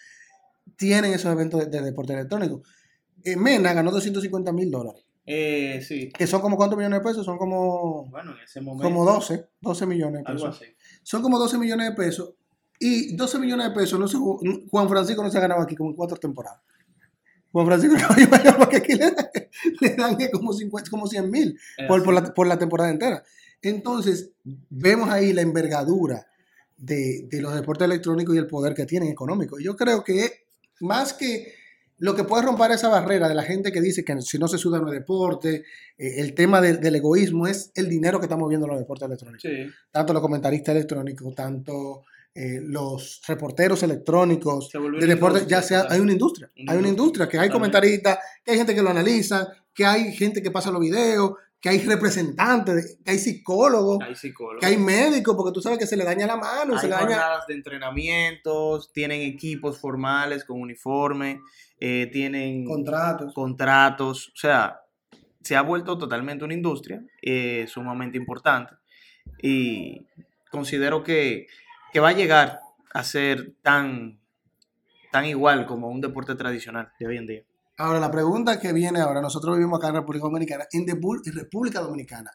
tienen 0.77 1.13
esos 1.13 1.31
eventos 1.31 1.69
de, 1.69 1.81
deporte 1.81 2.13
electrónico. 2.13 2.63
Eh, 3.23 3.35
Mena 3.35 3.73
ganó 3.73 3.91
250 3.91 4.51
mil 4.51 4.71
dólares. 4.71 5.05
Eh, 5.25 5.81
sí. 5.81 6.09
Que 6.09 6.27
son 6.27 6.41
como 6.41 6.57
cuántos 6.57 6.77
millones 6.77 6.99
de 6.99 7.05
pesos? 7.07 7.25
Son 7.25 7.37
como. 7.37 8.05
Bueno, 8.07 8.31
en 8.31 8.43
ese 8.43 8.59
momento. 8.59 8.83
Como 8.83 9.05
12, 9.05 9.45
12 9.61 9.85
millones 9.85 10.23
de 10.23 10.33
pesos. 10.33 10.61
Son 11.03 11.21
como 11.21 11.37
12 11.37 11.57
millones 11.57 11.89
de 11.89 11.95
pesos. 11.95 12.33
Y 12.79 13.15
12 13.15 13.39
millones 13.39 13.67
de 13.67 13.73
pesos, 13.75 13.99
no 13.99 14.07
sé, 14.07 14.17
Juan 14.69 14.89
Francisco 14.89 15.21
no 15.23 15.29
se 15.29 15.37
ha 15.37 15.41
ganado 15.41 15.61
aquí 15.61 15.75
como 15.75 15.91
en 15.91 15.95
cuatro 15.95 16.17
temporadas. 16.17 16.61
Juan 17.51 17.65
Francisco 17.67 17.95
porque 18.57 18.77
aquí 18.77 18.93
le, 19.79 19.95
dan 19.95 20.17
como, 20.31 20.53
50, 20.53 20.89
como 20.89 21.05
100 21.05 21.29
mil 21.29 21.59
por, 21.87 22.13
la, 22.13 22.33
por, 22.33 22.47
la, 22.47 22.57
temporada 22.57 22.89
entera. 22.89 23.23
Entonces, 23.61 24.31
vemos 24.69 25.09
ahí 25.09 25.33
la 25.33 25.41
envergadura 25.41 26.25
de, 26.77 27.27
de, 27.29 27.41
los 27.41 27.53
deportes 27.53 27.85
electrónicos 27.85 28.33
y 28.33 28.39
el 28.39 28.47
poder 28.47 28.73
que 28.73 28.85
tienen 28.85 29.09
económico. 29.09 29.59
Yo 29.59 29.75
creo 29.75 30.03
que 30.03 30.45
más 30.79 31.13
que 31.13 31.53
lo 32.01 32.15
que 32.15 32.23
puede 32.23 32.41
romper 32.41 32.71
esa 32.71 32.89
barrera 32.89 33.29
de 33.29 33.35
la 33.35 33.43
gente 33.43 33.71
que 33.71 33.79
dice 33.79 34.03
que 34.03 34.19
si 34.23 34.39
no 34.39 34.47
se 34.47 34.57
suda 34.57 34.79
no 34.79 34.87
es 34.87 34.93
deporte, 34.93 35.63
eh, 35.97 36.15
el 36.17 36.33
tema 36.33 36.59
del 36.59 36.95
egoísmo 36.95 37.45
es 37.45 37.71
el 37.75 37.87
dinero 37.87 38.19
que 38.19 38.25
estamos 38.25 38.49
viendo 38.49 38.65
en 38.65 38.71
los 38.71 38.79
deportes 38.79 39.05
electrónicos. 39.05 39.51
Tanto 39.91 40.11
los 40.11 40.21
comentaristas 40.23 40.75
electrónicos, 40.75 41.35
tanto 41.35 42.01
eh, 42.33 42.59
los 42.59 43.21
reporteros 43.27 43.83
electrónicos 43.83 44.71
de 44.99 45.05
deporte, 45.05 45.45
ya 45.47 45.61
sea, 45.61 45.85
hay 45.89 45.99
una 45.99 46.13
industria, 46.13 46.49
hay 46.67 46.75
una 46.75 46.87
industria, 46.87 47.29
que 47.29 47.37
hay 47.37 47.51
comentaristas, 47.51 48.17
que 48.43 48.51
hay 48.51 48.57
gente 48.57 48.73
que 48.73 48.81
lo 48.81 48.89
analiza, 48.89 49.49
que 49.71 49.85
hay 49.85 50.11
gente 50.11 50.41
que 50.41 50.49
pasa 50.49 50.71
los 50.71 50.81
videos, 50.81 51.33
que 51.61 51.69
hay 51.69 51.77
representantes, 51.79 52.97
que 53.05 53.11
hay 53.11 53.19
psicólogos, 53.19 53.99
que 54.59 54.65
hay 54.65 54.77
médicos, 54.77 55.35
porque 55.35 55.53
tú 55.53 55.61
sabes 55.61 55.77
que 55.77 55.85
se 55.85 55.95
le 55.95 56.03
daña 56.03 56.25
la 56.25 56.35
mano. 56.35 56.73
Hay 56.73 56.79
se 56.79 56.87
le 56.87 56.95
daña... 56.95 57.21
de 57.47 57.53
entrenamientos, 57.53 58.91
tienen 58.91 59.21
equipos 59.21 59.79
formales 59.79 60.43
con 60.43 60.59
uniforme, 60.59 61.39
eh, 61.79 62.09
tienen 62.11 62.65
contratos. 62.65 63.33
contratos, 63.35 64.27
o 64.29 64.37
sea, 64.37 64.81
se 65.41 65.55
ha 65.55 65.61
vuelto 65.61 65.99
totalmente 65.99 66.43
una 66.43 66.55
industria 66.55 67.03
eh, 67.21 67.65
sumamente 67.67 68.17
importante 68.17 68.73
y 69.41 70.07
considero 70.49 71.03
que, 71.03 71.45
que, 71.93 71.99
va 71.99 72.09
a 72.09 72.13
llegar 72.13 72.59
a 72.93 73.03
ser 73.03 73.53
tan, 73.61 74.19
tan 75.11 75.25
igual 75.25 75.67
como 75.67 75.89
un 75.89 76.01
deporte 76.01 76.33
tradicional 76.35 76.91
de 76.99 77.07
hoy 77.07 77.17
en 77.17 77.27
día. 77.27 77.43
Ahora, 77.81 77.99
la 77.99 78.11
pregunta 78.11 78.59
que 78.59 78.73
viene 78.73 78.99
ahora, 78.99 79.21
nosotros 79.21 79.57
vivimos 79.57 79.79
acá 79.79 79.87
en 79.87 79.95
República 79.95 80.25
Dominicana, 80.25 80.67
en, 80.71 80.85
República 80.85 81.81
Dominicana, 81.81 82.29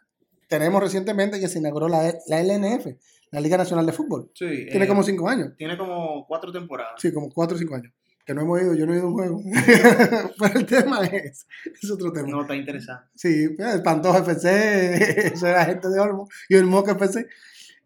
tenemos 0.49 0.83
recientemente 0.83 1.39
que 1.39 1.47
se 1.47 1.61
inauguró 1.61 1.87
la, 1.89 2.13
la, 2.27 2.43
LNF, 2.43 2.87
la 3.31 3.39
Liga 3.39 3.57
Nacional 3.57 3.87
de 3.87 3.93
Fútbol. 3.93 4.33
Sí, 4.35 4.67
tiene 4.69 4.87
eh, 4.87 4.89
como 4.89 5.05
cinco 5.05 5.29
años. 5.29 5.53
Tiene 5.57 5.79
como 5.79 6.27
cuatro 6.27 6.51
temporadas. 6.51 6.95
Sí, 6.99 7.13
como 7.13 7.31
cuatro 7.31 7.55
o 7.55 7.59
cinco 7.61 7.77
años. 7.77 7.93
Que 8.25 8.35
no 8.35 8.41
hemos 8.41 8.61
ido, 8.61 8.75
yo 8.75 8.87
no 8.87 8.93
he 8.93 8.97
ido 8.97 9.05
a 9.05 9.09
un 9.09 9.15
juego. 9.15 9.41
Pero 10.41 10.59
el 10.59 10.67
tema 10.67 11.07
es, 11.07 11.47
es 11.81 11.91
otro 11.93 12.13
tema. 12.13 12.27
No, 12.27 12.43
está 12.43 12.57
interesante. 12.57 13.07
Sí, 13.15 13.51
pues, 13.57 13.73
el 13.73 13.83
Pantoja 13.85 14.19
FC, 14.19 15.29
eso 15.33 15.47
era 15.47 15.65
gente 15.65 15.89
de 15.89 16.01
Olmo, 16.01 16.29
y 16.49 16.57
el 16.57 16.65
Moca 16.65 16.93
FC. 16.93 17.25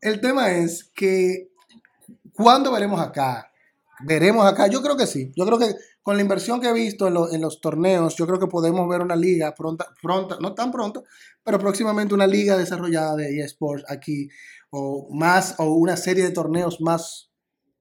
El 0.01 0.19
tema 0.23 0.51
es 0.51 0.91
que, 0.95 1.51
¿cuándo 2.33 2.73
veremos 2.73 2.99
acá? 3.03 3.53
Veremos 4.03 4.47
acá, 4.47 4.67
yo 4.69 4.81
creo 4.81 4.97
que 4.97 5.07
sí. 5.07 5.31
Yo 5.37 5.45
creo 5.45 5.59
que 5.59 5.75
con 6.03 6.17
la 6.17 6.23
inversión 6.23 6.61
que 6.61 6.69
he 6.69 6.73
visto 6.73 7.09
en, 7.09 7.41
los 7.41 7.61
torneos, 7.61 8.17
yo 8.17 8.27
creo 8.27 8.39
que 8.39 8.47
podemos 8.47 8.89
ver 8.89 9.03
una 9.03 9.17
liga 9.17 9.55
pronta, 9.55 9.87
pronta, 10.01 10.39
no 10.41 10.55
tan 10.55 10.73
pronto, 10.73 11.05
pero 11.45 11.59
próximamente 11.59 12.15
una 12.15 12.27
liga 12.27 12.57
desarrollada 12.57 13.17
de 13.17 13.41
eSports 13.41 13.85
aquí, 13.89 14.29
o 14.71 15.09
más, 15.13 15.57
o 15.59 15.75
una 15.75 15.97
serie 15.97 16.25
de 16.25 16.31
torneos 16.31 16.81
más, 16.81 17.31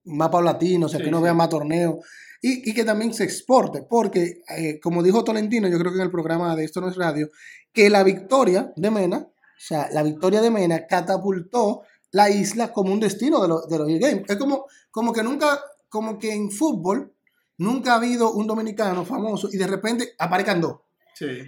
más 0.04 0.28
paulatinos, 0.28 0.92
o 0.92 0.96
sea, 0.96 1.04
que 1.04 1.10
no 1.10 1.22
vea 1.22 1.32
más 1.32 1.48
torneos, 1.48 2.04
y, 2.42 2.72
que 2.74 2.84
también 2.84 3.14
se 3.14 3.24
exporte, 3.24 3.82
porque, 3.82 4.42
eh, 4.56 4.80
como 4.80 5.02
dijo 5.02 5.24
Tolentino, 5.24 5.68
yo 5.68 5.78
creo 5.78 5.92
que 5.92 5.98
en 5.98 6.04
el 6.04 6.10
programa 6.10 6.56
de 6.56 6.64
Esto 6.64 6.80
No 6.80 6.88
es 6.88 6.96
Radio, 6.96 7.30
que 7.72 7.88
la 7.90 8.02
victoria 8.02 8.72
de 8.76 8.90
Mena, 8.90 9.18
o 9.18 9.62
sea, 9.62 9.88
la 9.92 10.02
victoria 10.02 10.40
de 10.40 10.50
Mena 10.50 10.86
catapultó 10.86 11.82
la 12.12 12.30
isla 12.30 12.72
como 12.72 12.92
un 12.92 13.00
destino 13.00 13.40
de, 13.40 13.48
de 13.68 13.78
los 13.78 13.88
e-games. 13.88 14.24
Es 14.28 14.36
como, 14.36 14.66
como 14.90 15.12
que 15.12 15.22
nunca, 15.22 15.60
como 15.88 16.18
que 16.18 16.32
en 16.32 16.50
fútbol, 16.50 17.14
Nunca 17.60 17.92
ha 17.92 17.96
habido 17.96 18.32
un 18.32 18.46
dominicano 18.46 19.04
famoso 19.04 19.50
y 19.52 19.58
de 19.58 19.66
repente 19.66 20.14
aparezcan 20.18 20.62
dos. 20.62 20.80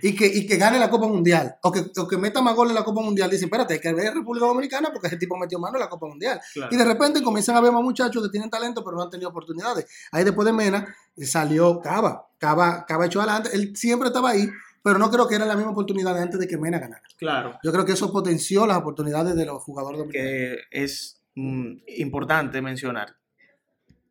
Y, 0.03 0.15
que, 0.15 0.27
y 0.27 0.47
que 0.47 0.59
gane 0.59 0.79
la 0.79 0.91
Copa 0.91 1.07
Mundial. 1.07 1.57
O 1.63 1.73
que, 1.73 1.87
o 1.97 2.07
que 2.07 2.19
meta 2.19 2.43
más 2.43 2.55
goles 2.55 2.73
en 2.73 2.75
la 2.75 2.85
Copa 2.85 3.01
Mundial. 3.01 3.31
Dicen, 3.31 3.47
espérate, 3.47 3.73
hay 3.73 3.81
que 3.81 3.95
ver 3.95 4.13
República 4.13 4.45
Dominicana 4.45 4.91
porque 4.93 5.07
ese 5.07 5.17
tipo 5.17 5.39
metió 5.39 5.59
mano 5.59 5.79
en 5.79 5.81
la 5.81 5.89
Copa 5.89 6.07
Mundial. 6.07 6.39
Y 6.71 6.77
de 6.77 6.85
repente 6.85 7.23
comienzan 7.23 7.57
a 7.57 7.63
ver 7.63 7.73
más 7.73 7.83
muchachos 7.83 8.23
que 8.23 8.29
tienen 8.29 8.51
talento 8.51 8.85
pero 8.85 8.99
no 8.99 9.05
han 9.05 9.09
tenido 9.09 9.31
oportunidades. 9.31 9.87
Ahí 10.13 10.23
después 10.23 10.45
de 10.45 10.53
Mena 10.53 10.95
salió 11.17 11.81
Cava. 11.81 12.29
Cava, 12.37 12.85
Cava 12.85 13.07
echó 13.07 13.23
adelante. 13.23 13.49
Él 13.55 13.75
siempre 13.75 14.09
estaba 14.09 14.33
ahí, 14.33 14.47
pero 14.83 14.99
no 14.99 15.11
creo 15.11 15.27
que 15.27 15.37
era 15.37 15.47
la 15.47 15.57
misma 15.57 15.73
oportunidad 15.73 16.15
de 16.15 16.21
antes 16.21 16.39
de 16.39 16.47
que 16.47 16.59
Mena 16.59 16.79
ganara. 16.79 17.05
Claro. 17.17 17.59
Yo 17.65 17.73
creo 17.73 17.87
que 17.87 17.93
eso 17.93 18.13
potenció 18.13 18.67
las 18.67 18.77
oportunidades 18.77 19.35
de 19.35 19.47
los 19.47 19.63
jugadores 19.63 19.99
dominicanos. 19.99 20.31
Que 20.31 20.59
es 20.71 21.23
mm, 21.37 21.73
importante 21.87 22.61
mencionar 22.61 23.17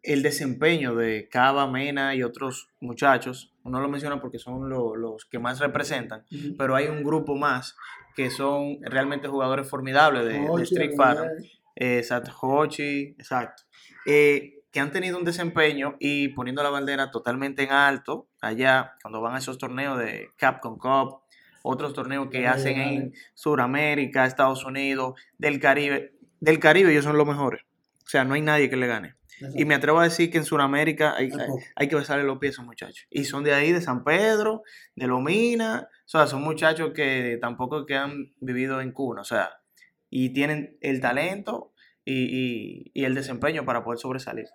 el 0.04 0.24
desempeño 0.24 0.96
de 0.96 1.30
Cava, 1.30 1.68
Mena 1.68 2.16
y 2.16 2.24
otros 2.24 2.70
muchachos, 2.80 3.54
uno 3.64 3.80
lo 3.80 3.88
menciona 3.88 4.20
porque 4.20 4.40
son 4.40 4.70
los 4.70 5.26
que 5.26 5.40
más 5.40 5.60
representan, 5.60 6.26
pero 6.58 6.76
hay 6.76 6.88
un 6.88 7.04
grupo 7.04 7.36
más 7.36 7.76
que 8.16 8.30
son 8.30 8.78
realmente 8.82 9.28
jugadores 9.28 9.70
formidables 9.70 10.26
de, 10.26 10.64
Street 10.64 10.94
Fighter, 10.98 11.32
eh, 11.76 12.04
Hochi, 12.42 13.16
exacto, 13.18 13.64
eh, 14.06 14.64
que 14.72 14.80
han 14.80 14.92
tenido 14.92 15.18
un 15.18 15.26
desempeño 15.26 15.98
y 16.00 16.30
poniendo 16.30 16.64
la 16.64 16.70
bandera 16.70 17.12
totalmente 17.12 17.64
en 17.64 17.72
alto 17.72 18.28
allá 18.42 18.94
cuando 19.02 19.22
van 19.22 19.36
a 19.36 19.40
esos 19.40 19.58
torneos 19.58 20.00
de 20.00 20.30
Capcom 20.38 20.78
Cup, 20.78 21.22
otros 21.64 21.94
torneos 21.94 22.30
que 22.32 22.48
hacen 22.48 22.80
en 22.80 23.14
Sudamérica, 23.36 24.26
Estados 24.26 24.66
Unidos, 24.66 25.20
del 25.38 25.60
Caribe, 25.60 26.16
del 26.40 26.60
Caribe 26.60 26.92
ellos 26.92 27.04
son 27.04 27.18
los 27.18 27.28
mejores, 27.28 27.62
o 28.04 28.10
sea, 28.10 28.24
no 28.24 28.34
hay 28.34 28.42
nadie 28.42 28.70
que 28.70 28.78
le 28.78 28.88
gane. 28.88 29.21
Y 29.56 29.66
me 29.66 29.76
atrevo 29.76 30.00
a 30.00 30.04
decir 30.04 30.30
que 30.32 30.38
en 30.38 30.46
Sudamérica 30.46 31.16
hay, 31.16 31.30
hay, 31.76 31.88
que 31.88 31.96
besarle 31.96 32.24
los 32.24 32.38
pies 32.40 32.52
a 32.52 32.54
esos 32.54 32.66
muchachos. 32.66 33.08
Y 33.10 33.26
son 33.26 33.44
de 33.44 33.54
ahí, 33.54 33.72
de 33.72 33.82
San 33.82 34.04
Pedro, 34.04 34.64
de 34.96 35.08
Lomina. 35.08 35.90
O 36.06 36.08
sea, 36.08 36.28
son 36.28 36.42
muchachos 36.42 36.92
que 36.94 37.38
tampoco 37.42 37.86
que 37.86 37.96
han 37.96 38.34
vivido 38.40 38.82
en 38.82 38.92
cuna. 38.92 39.22
O 39.22 39.26
sea, 39.26 39.62
y 40.10 40.34
tienen 40.34 40.78
el 40.82 41.02
talento 41.02 41.74
y, 42.06 42.92
y 42.94 43.06
el 43.06 43.16
desempeño 43.16 43.66
para 43.66 43.84
poder 43.84 44.00
sobresalir. 44.00 44.48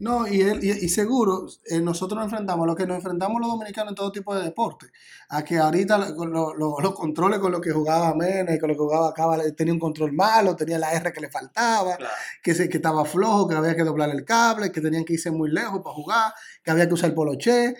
No, 0.00 0.26
y, 0.26 0.40
él, 0.40 0.64
y, 0.64 0.88
seguro, 0.88 1.46
eh, 1.66 1.78
nosotros 1.78 2.16
nos 2.16 2.24
enfrentamos, 2.24 2.66
lo 2.66 2.74
que 2.74 2.86
nos 2.86 2.96
enfrentamos 2.96 3.38
los 3.38 3.50
dominicanos 3.50 3.90
en 3.90 3.94
todo 3.94 4.10
tipo 4.10 4.34
de 4.34 4.42
deporte, 4.42 4.86
a 5.28 5.44
que 5.44 5.58
ahorita 5.58 5.98
los 5.98 6.94
controles 6.94 7.38
con 7.38 7.52
los 7.52 7.60
que 7.60 7.70
jugaba 7.70 8.14
Mena 8.14 8.54
y 8.54 8.58
con 8.58 8.70
lo 8.70 8.74
que 8.74 8.78
jugaba 8.78 9.12
Cava 9.12 9.36
tenía 9.54 9.74
un 9.74 9.78
control 9.78 10.14
malo, 10.14 10.56
tenía 10.56 10.78
la 10.78 10.90
R 10.94 11.12
que 11.12 11.20
le 11.20 11.28
faltaba, 11.28 11.98
que, 12.42 12.54
se, 12.54 12.70
que 12.70 12.78
estaba 12.78 13.04
flojo, 13.04 13.46
que 13.46 13.54
había 13.54 13.76
que 13.76 13.84
doblar 13.84 14.08
el 14.08 14.24
cable, 14.24 14.72
que 14.72 14.80
tenían 14.80 15.04
que 15.04 15.12
irse 15.12 15.30
muy 15.30 15.50
lejos 15.50 15.82
para 15.84 15.94
jugar, 15.94 16.32
que 16.64 16.70
había 16.70 16.88
que 16.88 16.94
usar 16.94 17.10
el 17.10 17.14
poloché, 17.14 17.76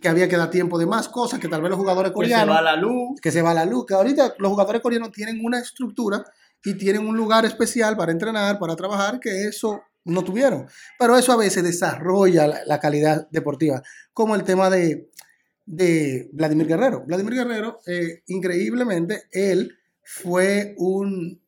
que 0.00 0.08
había 0.08 0.30
que 0.30 0.38
dar 0.38 0.48
tiempo 0.48 0.78
de 0.78 0.86
más 0.86 1.10
cosas, 1.10 1.38
que 1.38 1.48
tal 1.48 1.60
vez 1.60 1.68
los 1.68 1.78
jugadores 1.78 2.12
coreanos... 2.12 2.46
Que 2.46 2.50
se 2.50 2.54
va 2.54 2.62
la 2.62 2.76
luz. 2.76 3.20
Que 3.20 3.30
se 3.30 3.42
va 3.42 3.52
la 3.52 3.66
luz, 3.66 3.84
que 3.84 3.92
ahorita 3.92 4.36
los 4.38 4.50
jugadores 4.50 4.80
coreanos 4.80 5.12
tienen 5.12 5.44
una 5.44 5.58
estructura 5.58 6.24
y 6.64 6.78
tienen 6.78 7.06
un 7.06 7.14
lugar 7.14 7.44
especial 7.44 7.94
para 7.94 8.10
entrenar, 8.10 8.58
para 8.58 8.74
trabajar, 8.74 9.20
que 9.20 9.48
eso 9.48 9.82
no 10.04 10.22
tuvieron. 10.24 10.66
Pero 10.98 11.16
eso 11.16 11.32
a 11.32 11.36
veces 11.36 11.62
desarrolla 11.62 12.62
la, 12.66 12.80
calidad 12.80 13.28
deportiva, 13.30 13.82
como 14.12 14.34
el 14.34 14.44
tema 14.44 14.70
de, 14.70 15.10
de 15.66 16.28
Vladimir 16.32 16.66
Guerrero. 16.66 17.04
Vladimir 17.06 17.34
Guerrero, 17.34 17.78
eh, 17.86 18.22
increíblemente, 18.26 19.24
él 19.30 19.78
fue 20.02 20.74
un, 20.78 21.40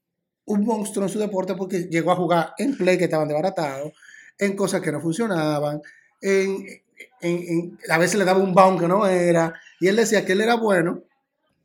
un 0.46 0.64
monstruo 0.64 1.06
en 1.06 1.12
su 1.12 1.18
deporte 1.18 1.54
porque 1.54 1.88
llegó 1.90 2.12
a 2.12 2.16
jugar 2.16 2.54
en 2.58 2.76
play 2.76 2.98
que 2.98 3.04
estaban 3.04 3.28
desbaratados, 3.28 3.92
en 4.38 4.56
cosas 4.56 4.80
que 4.80 4.92
no 4.92 5.00
funcionaban, 5.00 5.80
en, 6.20 6.66
en, 7.20 7.78
a 7.88 7.98
veces 7.98 8.18
le 8.18 8.24
daba 8.24 8.40
un 8.40 8.54
bound 8.54 8.80
que 8.80 8.88
no 8.88 9.06
era, 9.06 9.54
y 9.80 9.88
él 9.88 9.96
decía 9.96 10.24
que 10.24 10.32
él 10.32 10.40
era 10.40 10.54
bueno 10.54 11.02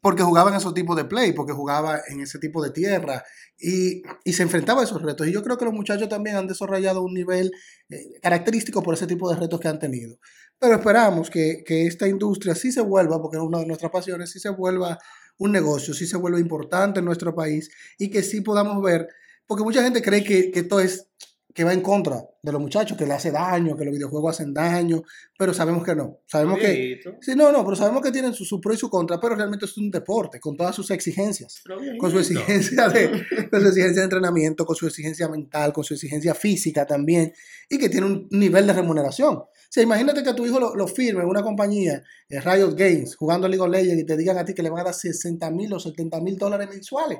porque 0.01 0.23
jugaba 0.23 0.49
en 0.49 0.55
esos 0.55 0.73
tipos 0.73 0.95
de 0.95 1.05
play, 1.05 1.33
porque 1.33 1.53
jugaba 1.53 1.99
en 2.07 2.21
ese 2.21 2.39
tipo 2.39 2.63
de 2.63 2.71
tierra 2.71 3.23
y, 3.57 4.01
se 4.31 4.43
enfrentaba 4.43 4.81
a 4.81 4.83
esos 4.85 5.01
retos. 5.01 5.27
Y 5.27 5.33
yo 5.33 5.43
creo 5.43 5.57
que 5.57 5.65
los 5.65 5.73
muchachos 5.73 6.07
también 6.07 6.37
han 6.37 6.47
desarrollado 6.47 7.01
un 7.01 7.13
nivel 7.13 7.51
eh, 7.89 8.19
característico 8.21 8.81
por 8.81 8.93
ese 8.93 9.07
tipo 9.07 9.29
de 9.29 9.35
retos 9.35 9.59
que 9.59 9.67
han 9.67 9.79
tenido. 9.79 10.17
Pero 10.57 10.75
esperamos 10.75 11.29
que, 11.29 11.63
esta 11.67 12.07
industria 12.07 12.55
sí 12.55 12.71
se 12.71 12.81
vuelva, 12.81 13.21
porque 13.21 13.37
es 13.37 13.43
una 13.43 13.59
de 13.59 13.65
nuestras 13.65 13.91
pasiones, 13.91 14.31
sí 14.31 14.39
se 14.39 14.49
vuelva 14.49 14.97
un 15.37 15.51
negocio, 15.51 15.93
sí 15.93 16.05
se 16.05 16.17
vuelva 16.17 16.39
importante 16.39 16.99
en 16.99 17.05
nuestro 17.05 17.33
país 17.33 17.69
y 17.97 18.09
que 18.09 18.23
sí 18.23 18.41
podamos 18.41 18.81
ver, 18.83 19.07
porque 19.47 19.63
mucha 19.63 19.81
gente 19.81 20.01
cree 20.01 20.23
que, 20.23 20.51
que 20.51 20.59
esto 20.59 20.79
es 20.81 21.07
que 21.53 21.63
va 21.63 21.73
en 21.73 21.81
contra 21.81 22.23
de 22.41 22.51
los 22.51 22.61
muchachos, 22.61 22.97
que 22.97 23.05
le 23.05 23.13
hace 23.13 23.31
daño, 23.31 23.75
que 23.75 23.83
los 23.83 23.93
videojuegos 23.93 24.35
hacen 24.35 24.53
daño, 24.53 25.01
pero 25.37 25.53
sabemos 25.53 25.83
que 25.83 25.95
no. 25.95 26.19
Sabemos 26.27 26.59
que. 26.59 26.99
Sí, 27.21 27.35
no, 27.35 27.51
no, 27.51 27.63
pero 27.63 27.75
sabemos 27.75 28.03
que 28.03 28.11
tienen 28.11 28.33
su, 28.33 28.45
su, 28.45 28.61
pro 28.61 28.73
y 28.73 28.77
su 28.77 28.89
contra, 28.89 29.19
pero 29.19 29.35
realmente 29.35 29.65
es 29.65 29.75
un 29.77 29.89
deporte, 29.89 30.39
con 30.39 30.55
todas 30.55 30.75
sus 30.75 30.91
exigencias. 30.91 31.61
Con 31.99 32.11
su 32.11 32.19
exigencia 32.19 32.87
de, 32.89 33.09
con 33.51 33.61
su 33.61 33.67
exigencia 33.67 34.01
de 34.01 34.03
entrenamiento, 34.03 34.65
con 34.65 34.75
su 34.75 34.85
exigencia 34.85 35.27
mental, 35.27 35.73
con 35.73 35.83
su 35.83 35.95
exigencia 35.95 36.35
física 36.35 36.85
también, 36.85 37.33
y 37.67 37.77
que 37.79 37.89
tiene 37.89 38.05
un 38.05 38.27
nivel 38.31 38.67
de 38.67 38.73
remuneración. 38.73 39.35
O 39.35 39.71
sea, 39.71 39.83
imagínate 39.83 40.23
que 40.23 40.33
tu 40.33 40.45
hijo 40.45 40.59
lo, 40.59 40.75
lo 40.75 40.87
firme 40.87 41.23
en 41.23 41.29
una 41.29 41.41
compañía, 41.41 42.03
eh, 42.29 42.39
Riot 42.39 42.75
Games, 42.75 43.15
jugando 43.15 43.47
a 43.47 43.49
League 43.49 43.63
of 43.63 43.69
Legends, 43.69 44.03
y 44.03 44.05
te 44.05 44.17
digan 44.17 44.37
a 44.37 44.45
ti 44.45 44.53
que 44.53 44.61
le 44.61 44.69
van 44.69 44.81
a 44.81 44.83
dar 44.85 44.93
60 44.93 45.49
mil 45.51 45.73
o 45.73 45.79
70 45.79 46.21
mil 46.21 46.37
dólares 46.37 46.69
mensuales 46.69 47.19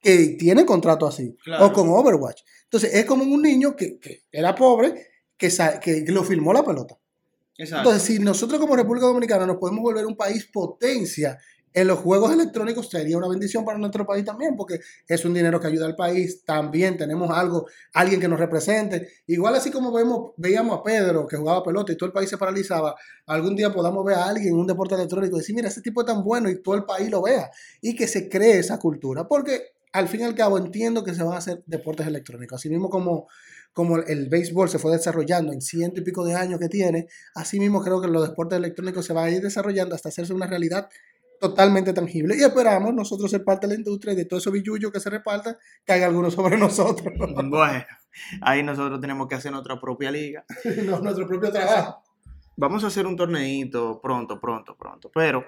que 0.00 0.36
tiene 0.38 0.64
contrato 0.64 1.06
así, 1.06 1.36
o 1.60 1.72
con 1.72 1.88
Overwatch. 1.88 2.42
Entonces, 2.64 2.94
es 2.94 3.04
como 3.04 3.24
un 3.24 3.42
niño 3.42 3.76
que, 3.76 3.98
era 4.32 4.54
pobre, 4.54 5.08
que, 5.36 5.50
que 5.82 6.04
lo 6.08 6.24
filmó 6.24 6.52
la 6.52 6.64
pelota. 6.64 6.96
Entonces, 7.56 8.02
si 8.02 8.18
nosotros 8.18 8.58
como 8.58 8.74
República 8.74 9.06
Dominicana 9.06 9.46
nos 9.46 9.58
podemos 9.58 9.82
volver 9.82 10.06
un 10.06 10.16
país 10.16 10.48
potencia 10.50 11.38
en 11.72 11.86
los 11.86 12.00
juegos 12.00 12.32
electrónicos 12.32 12.88
sería 12.88 13.16
una 13.16 13.28
bendición 13.28 13.64
para 13.64 13.78
nuestro 13.78 14.04
país 14.04 14.24
también, 14.24 14.56
porque 14.56 14.80
es 15.06 15.24
un 15.24 15.34
dinero 15.34 15.60
que 15.60 15.68
ayuda 15.68 15.86
al 15.86 15.94
país. 15.94 16.42
También 16.44 16.96
tenemos 16.96 17.30
algo, 17.30 17.66
alguien 17.92 18.20
que 18.20 18.28
nos 18.28 18.40
represente. 18.40 19.08
Igual 19.26 19.54
así 19.54 19.70
como 19.70 19.92
vemos, 19.92 20.32
veíamos 20.36 20.78
a 20.78 20.82
Pedro 20.82 21.26
que 21.26 21.36
jugaba 21.36 21.62
pelota 21.62 21.92
y 21.92 21.96
todo 21.96 22.08
el 22.08 22.12
país 22.12 22.28
se 22.28 22.38
paralizaba, 22.38 22.96
algún 23.26 23.54
día 23.54 23.72
podamos 23.72 24.04
ver 24.04 24.16
a 24.16 24.24
alguien 24.24 24.54
en 24.54 24.58
un 24.58 24.66
deporte 24.66 24.94
electrónico 24.96 25.36
y 25.36 25.40
decir, 25.40 25.54
mira, 25.54 25.68
ese 25.68 25.80
tipo 25.80 26.00
es 26.00 26.06
tan 26.06 26.24
bueno 26.24 26.50
y 26.50 26.60
todo 26.60 26.74
el 26.74 26.84
país 26.84 27.08
lo 27.08 27.22
vea. 27.22 27.50
Y 27.80 27.94
que 27.94 28.08
se 28.08 28.28
cree 28.28 28.58
esa 28.58 28.78
cultura. 28.78 29.28
Porque 29.28 29.72
al 29.92 30.08
fin 30.08 30.20
y 30.20 30.24
al 30.24 30.34
cabo 30.34 30.58
entiendo 30.58 31.04
que 31.04 31.14
se 31.14 31.22
van 31.22 31.34
a 31.34 31.38
hacer 31.38 31.62
deportes 31.66 32.06
electrónicos. 32.06 32.60
Así 32.60 32.68
mismo 32.68 32.88
como, 32.90 33.28
como 33.72 33.98
el 33.98 34.28
béisbol 34.28 34.68
se 34.68 34.78
fue 34.78 34.92
desarrollando 34.92 35.52
en 35.52 35.60
ciento 35.60 36.00
y 36.00 36.04
pico 36.04 36.24
de 36.24 36.34
años 36.34 36.60
que 36.60 36.68
tiene, 36.68 37.08
así 37.34 37.58
mismo 37.58 37.82
creo 37.82 38.00
que 38.00 38.08
los 38.08 38.28
deportes 38.28 38.58
electrónicos 38.58 39.06
se 39.06 39.12
van 39.12 39.26
a 39.26 39.30
ir 39.30 39.42
desarrollando 39.42 39.94
hasta 39.94 40.08
hacerse 40.08 40.32
una 40.32 40.46
realidad 40.46 40.88
totalmente 41.40 41.92
tangible. 41.92 42.36
Y 42.36 42.42
esperamos 42.42 42.94
nosotros 42.94 43.30
ser 43.30 43.42
parte 43.42 43.66
de 43.66 43.72
la 43.74 43.78
industria 43.78 44.12
y 44.12 44.16
de 44.16 44.26
todo 44.26 44.38
eso 44.38 44.52
billuyo 44.52 44.92
que 44.92 45.00
se 45.00 45.10
reparta, 45.10 45.58
caiga 45.84 46.06
alguno 46.06 46.30
sobre 46.30 46.56
nosotros. 46.56 47.12
Bueno, 47.50 47.84
ahí 48.42 48.62
nosotros 48.62 49.00
tenemos 49.00 49.26
que 49.26 49.34
hacer 49.34 49.50
nuestra 49.50 49.80
propia 49.80 50.10
liga. 50.10 50.44
nuestro 51.02 51.26
propio 51.26 51.50
trabajo. 51.50 52.02
Vamos 52.56 52.84
a 52.84 52.88
hacer 52.88 53.06
un 53.06 53.16
torneito 53.16 54.00
pronto, 54.02 54.38
pronto, 54.38 54.76
pronto. 54.76 55.10
Pero 55.14 55.44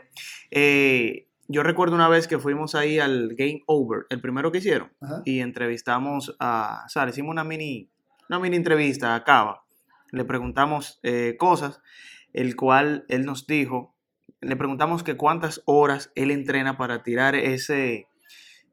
eh, 0.51 1.29
yo 1.53 1.63
recuerdo 1.63 1.95
una 1.95 2.09
vez 2.09 2.27
que 2.27 2.39
fuimos 2.39 2.75
ahí 2.75 2.99
al 2.99 3.35
Game 3.37 3.63
Over, 3.67 4.07
el 4.11 4.21
primero 4.21 4.51
que 4.51 4.59
hicieron, 4.59 4.93
y 5.25 5.41
entrevistamos 5.41 6.35
a, 6.41 6.83
o 6.87 6.89
sea, 6.89 7.09
hicimos 7.09 7.31
una 7.31 7.45
mini, 7.45 7.91
una 8.29 8.39
mini 8.39 8.57
entrevista 8.57 9.15
a 9.15 9.25
Cava. 9.25 9.65
Le 10.11 10.25
preguntamos 10.25 10.99
eh, 11.03 11.37
cosas, 11.39 11.81
el 12.33 12.57
cual 12.57 13.05
él 13.09 13.25
nos 13.25 13.47
dijo 13.47 13.93
le 14.43 14.57
preguntamos 14.57 15.03
que 15.03 15.17
cuántas 15.17 15.63
horas 15.65 16.11
él 16.15 16.31
entrena 16.31 16.77
para 16.77 17.03
tirar 17.03 17.35
ese, 17.35 18.09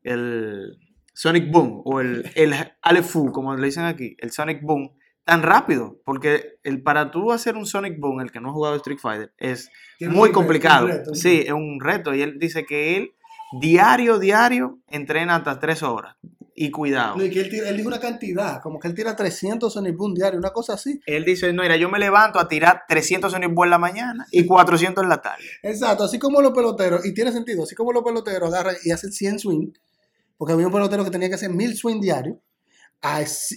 el 0.03 0.77
Sonic 1.13 1.51
Boom 1.51 1.83
o 1.85 2.01
el, 2.01 2.29
el 2.35 2.53
Alefu, 2.81 3.31
como 3.31 3.55
le 3.55 3.67
dicen 3.67 3.85
aquí, 3.85 4.17
el 4.19 4.31
Sonic 4.31 4.61
Boom, 4.63 4.91
tan 5.29 5.43
rápido, 5.43 6.01
porque 6.05 6.57
el, 6.63 6.81
para 6.81 7.11
tú 7.11 7.31
hacer 7.31 7.55
un 7.55 7.67
Sonic 7.67 7.99
Boom, 7.99 8.21
el 8.21 8.31
que 8.31 8.41
no 8.41 8.49
ha 8.49 8.51
jugado 8.51 8.75
Street 8.77 8.97
Fighter, 8.97 9.31
es 9.37 9.69
muy 10.01 10.31
complicado. 10.31 10.89
sí, 11.13 11.43
es 11.45 11.51
un 11.51 11.79
reto. 11.79 12.15
Y 12.15 12.23
él 12.23 12.39
dice 12.39 12.65
que 12.65 12.97
él 12.97 13.11
diario, 13.61 14.17
diario, 14.17 14.79
entrena 14.87 15.35
hasta 15.35 15.59
tres 15.59 15.83
horas 15.83 16.15
y 16.55 16.71
cuidado. 16.71 17.17
No, 17.17 17.23
y 17.23 17.29
que 17.29 17.41
él, 17.41 17.49
tira, 17.51 17.69
él 17.69 17.77
dijo 17.77 17.89
una 17.89 17.99
cantidad, 17.99 18.59
como 18.63 18.79
que 18.79 18.87
él 18.87 18.95
tira 18.95 19.15
300 19.15 19.71
Sonic 19.71 19.95
Boom 19.95 20.15
diario, 20.15 20.39
una 20.39 20.49
cosa 20.49 20.73
así. 20.73 20.99
Él 21.05 21.23
dice, 21.25 21.53
no, 21.53 21.61
mira, 21.61 21.77
yo 21.77 21.89
me 21.89 21.99
levanto 21.99 22.39
a 22.39 22.47
tirar 22.47 22.85
300 22.87 23.31
Sonic 23.31 23.53
Boom 23.53 23.65
en 23.65 23.69
la 23.69 23.77
mañana 23.77 24.25
y 24.31 24.47
400 24.47 25.03
en 25.03 25.09
la 25.09 25.21
tarde. 25.21 25.43
Exacto, 25.61 26.05
así 26.05 26.17
como 26.17 26.41
los 26.41 26.53
peloteros, 26.53 27.05
y 27.05 27.13
tiene 27.13 27.31
sentido, 27.31 27.65
así 27.65 27.75
como 27.75 27.93
los 27.93 28.03
peloteros 28.03 28.51
agarran 28.51 28.77
y 28.83 28.89
hacen 28.89 29.11
100 29.11 29.37
swing, 29.37 29.71
porque 30.37 30.53
había 30.53 30.65
un 30.65 30.73
pelotero 30.73 31.03
que 31.03 31.11
tenía 31.11 31.29
que 31.29 31.35
hacer 31.35 31.51
1000 31.51 31.77
swing 31.77 32.01
diarios, 32.01 32.37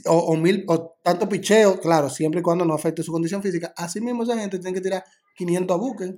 o, 0.06 0.16
o, 0.16 0.36
mil, 0.36 0.64
o 0.68 0.96
tanto 1.02 1.28
picheo, 1.28 1.80
claro, 1.80 2.08
siempre 2.08 2.40
y 2.40 2.42
cuando 2.42 2.64
no 2.64 2.74
afecte 2.74 3.02
su 3.02 3.12
condición 3.12 3.42
física. 3.42 3.72
Así 3.76 4.00
mismo 4.00 4.22
esa 4.22 4.38
gente 4.38 4.58
tiene 4.58 4.74
que 4.74 4.80
tirar 4.80 5.04
500 5.36 5.74
a 5.74 5.78
buques, 5.78 6.14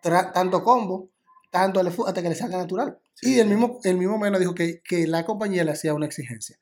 tanto 0.00 0.62
combo, 0.62 1.10
tanto 1.50 1.80
hasta 1.80 2.22
que 2.22 2.28
le 2.28 2.34
salga 2.34 2.58
natural. 2.58 2.98
y 3.22 3.38
el 3.38 3.48
mismo, 3.48 3.78
el 3.84 3.96
mismo 3.96 4.18
menos 4.18 4.40
dijo 4.40 4.54
que, 4.54 4.80
que, 4.82 5.06
la 5.06 5.24
compañía 5.24 5.64
le 5.64 5.72
hacía 5.72 5.94
una 5.94 6.06
exigencia. 6.06 6.58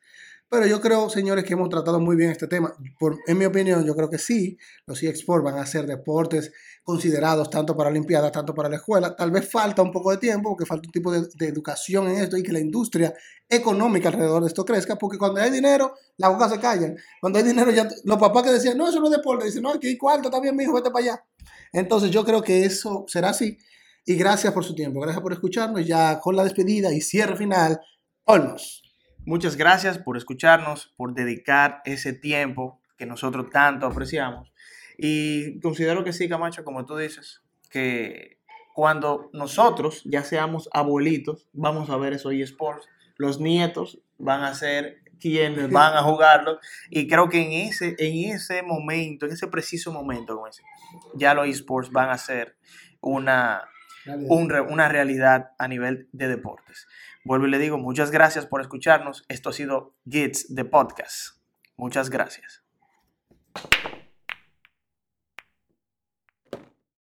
Pero 0.52 0.66
yo 0.66 0.82
creo, 0.82 1.08
señores, 1.08 1.44
que 1.44 1.54
hemos 1.54 1.70
tratado 1.70 1.98
muy 1.98 2.14
bien 2.14 2.30
este 2.30 2.46
tema. 2.46 2.74
Por, 2.98 3.16
en 3.26 3.38
mi 3.38 3.46
opinión, 3.46 3.86
yo 3.86 3.96
creo 3.96 4.10
que 4.10 4.18
sí, 4.18 4.58
los 4.84 5.02
eSports 5.02 5.42
van 5.42 5.56
a 5.56 5.64
ser 5.64 5.86
deportes 5.86 6.52
considerados 6.82 7.48
tanto 7.48 7.74
para 7.74 7.88
Olimpiadas, 7.88 8.30
tanto 8.32 8.54
para 8.54 8.68
la 8.68 8.76
escuela. 8.76 9.16
Tal 9.16 9.30
vez 9.30 9.50
falta 9.50 9.80
un 9.80 9.90
poco 9.90 10.10
de 10.10 10.18
tiempo, 10.18 10.50
porque 10.50 10.66
falta 10.66 10.86
un 10.88 10.92
tipo 10.92 11.10
de, 11.10 11.26
de, 11.36 11.48
educación 11.48 12.06
en 12.10 12.18
esto 12.18 12.36
y 12.36 12.42
que 12.42 12.52
la 12.52 12.60
industria 12.60 13.14
económica 13.48 14.10
alrededor 14.10 14.42
de 14.42 14.48
esto 14.48 14.62
crezca, 14.62 14.96
porque 14.96 15.16
cuando 15.16 15.40
hay 15.40 15.50
dinero, 15.50 15.94
la 16.18 16.28
boca 16.28 16.50
se 16.50 16.60
callan. 16.60 16.98
Cuando 17.18 17.38
hay 17.38 17.46
dinero, 17.46 17.70
ya 17.70 17.88
los 18.04 18.18
papás 18.18 18.42
que 18.42 18.50
decían, 18.50 18.76
no, 18.76 18.90
eso 18.90 19.00
no 19.00 19.06
es 19.06 19.12
deporte, 19.12 19.46
dicen, 19.46 19.62
no, 19.62 19.70
aquí 19.70 19.86
hay 19.86 19.96
cuarto, 19.96 20.28
está 20.28 20.38
bien, 20.38 20.54
mi 20.54 20.64
hijo, 20.64 20.74
vete 20.74 20.90
para 20.90 21.02
allá. 21.02 21.24
Entonces 21.72 22.10
yo 22.10 22.26
creo 22.26 22.42
que 22.42 22.66
eso 22.66 23.06
será 23.08 23.30
así. 23.30 23.56
Y 24.04 24.16
gracias 24.16 24.52
por 24.52 24.64
su 24.64 24.74
tiempo, 24.74 25.00
gracias 25.00 25.22
por 25.22 25.32
escucharnos. 25.32 25.86
Ya 25.86 26.20
con 26.20 26.36
la 26.36 26.44
despedida 26.44 26.92
y 26.92 27.00
cierre 27.00 27.38
final, 27.38 27.80
Olmos. 28.26 28.82
Muchas 29.24 29.56
gracias 29.56 29.98
por 29.98 30.16
escucharnos, 30.16 30.92
por 30.96 31.14
dedicar 31.14 31.80
ese 31.84 32.12
tiempo 32.12 32.80
que 32.96 33.06
nosotros 33.06 33.50
tanto 33.50 33.86
apreciamos. 33.86 34.52
Y 34.98 35.60
considero 35.60 36.02
que 36.02 36.12
sí, 36.12 36.28
Camacho, 36.28 36.64
como 36.64 36.84
tú 36.86 36.96
dices, 36.96 37.40
que 37.70 38.38
cuando 38.74 39.30
nosotros 39.32 40.02
ya 40.04 40.24
seamos 40.24 40.68
abuelitos, 40.72 41.48
vamos 41.52 41.88
a 41.90 41.96
ver 41.96 42.14
esos 42.14 42.32
eSports, 42.32 42.88
los 43.16 43.40
nietos 43.40 44.00
van 44.18 44.42
a 44.42 44.54
ser 44.54 45.02
quienes 45.20 45.70
van 45.70 45.96
a 45.96 46.02
jugarlo. 46.02 46.58
Y 46.90 47.06
creo 47.06 47.28
que 47.28 47.42
en 47.42 47.68
ese, 47.68 47.94
en 47.98 48.34
ese 48.34 48.62
momento, 48.62 49.26
en 49.26 49.32
ese 49.32 49.46
preciso 49.46 49.92
momento, 49.92 50.34
como 50.34 50.48
ya 51.14 51.34
los 51.34 51.46
eSports 51.46 51.92
van 51.92 52.10
a 52.10 52.18
ser 52.18 52.56
una, 53.00 53.62
una 54.68 54.88
realidad 54.88 55.52
a 55.58 55.68
nivel 55.68 56.08
de 56.12 56.26
deportes. 56.26 56.88
Vuelvo 57.24 57.46
y 57.46 57.50
le 57.50 57.58
digo, 57.58 57.78
muchas 57.78 58.10
gracias 58.10 58.46
por 58.46 58.60
escucharnos. 58.60 59.24
Esto 59.28 59.50
ha 59.50 59.52
sido 59.52 59.94
Gits 60.08 60.54
de 60.54 60.64
Podcast. 60.64 61.38
Muchas 61.76 62.10
gracias. 62.10 62.64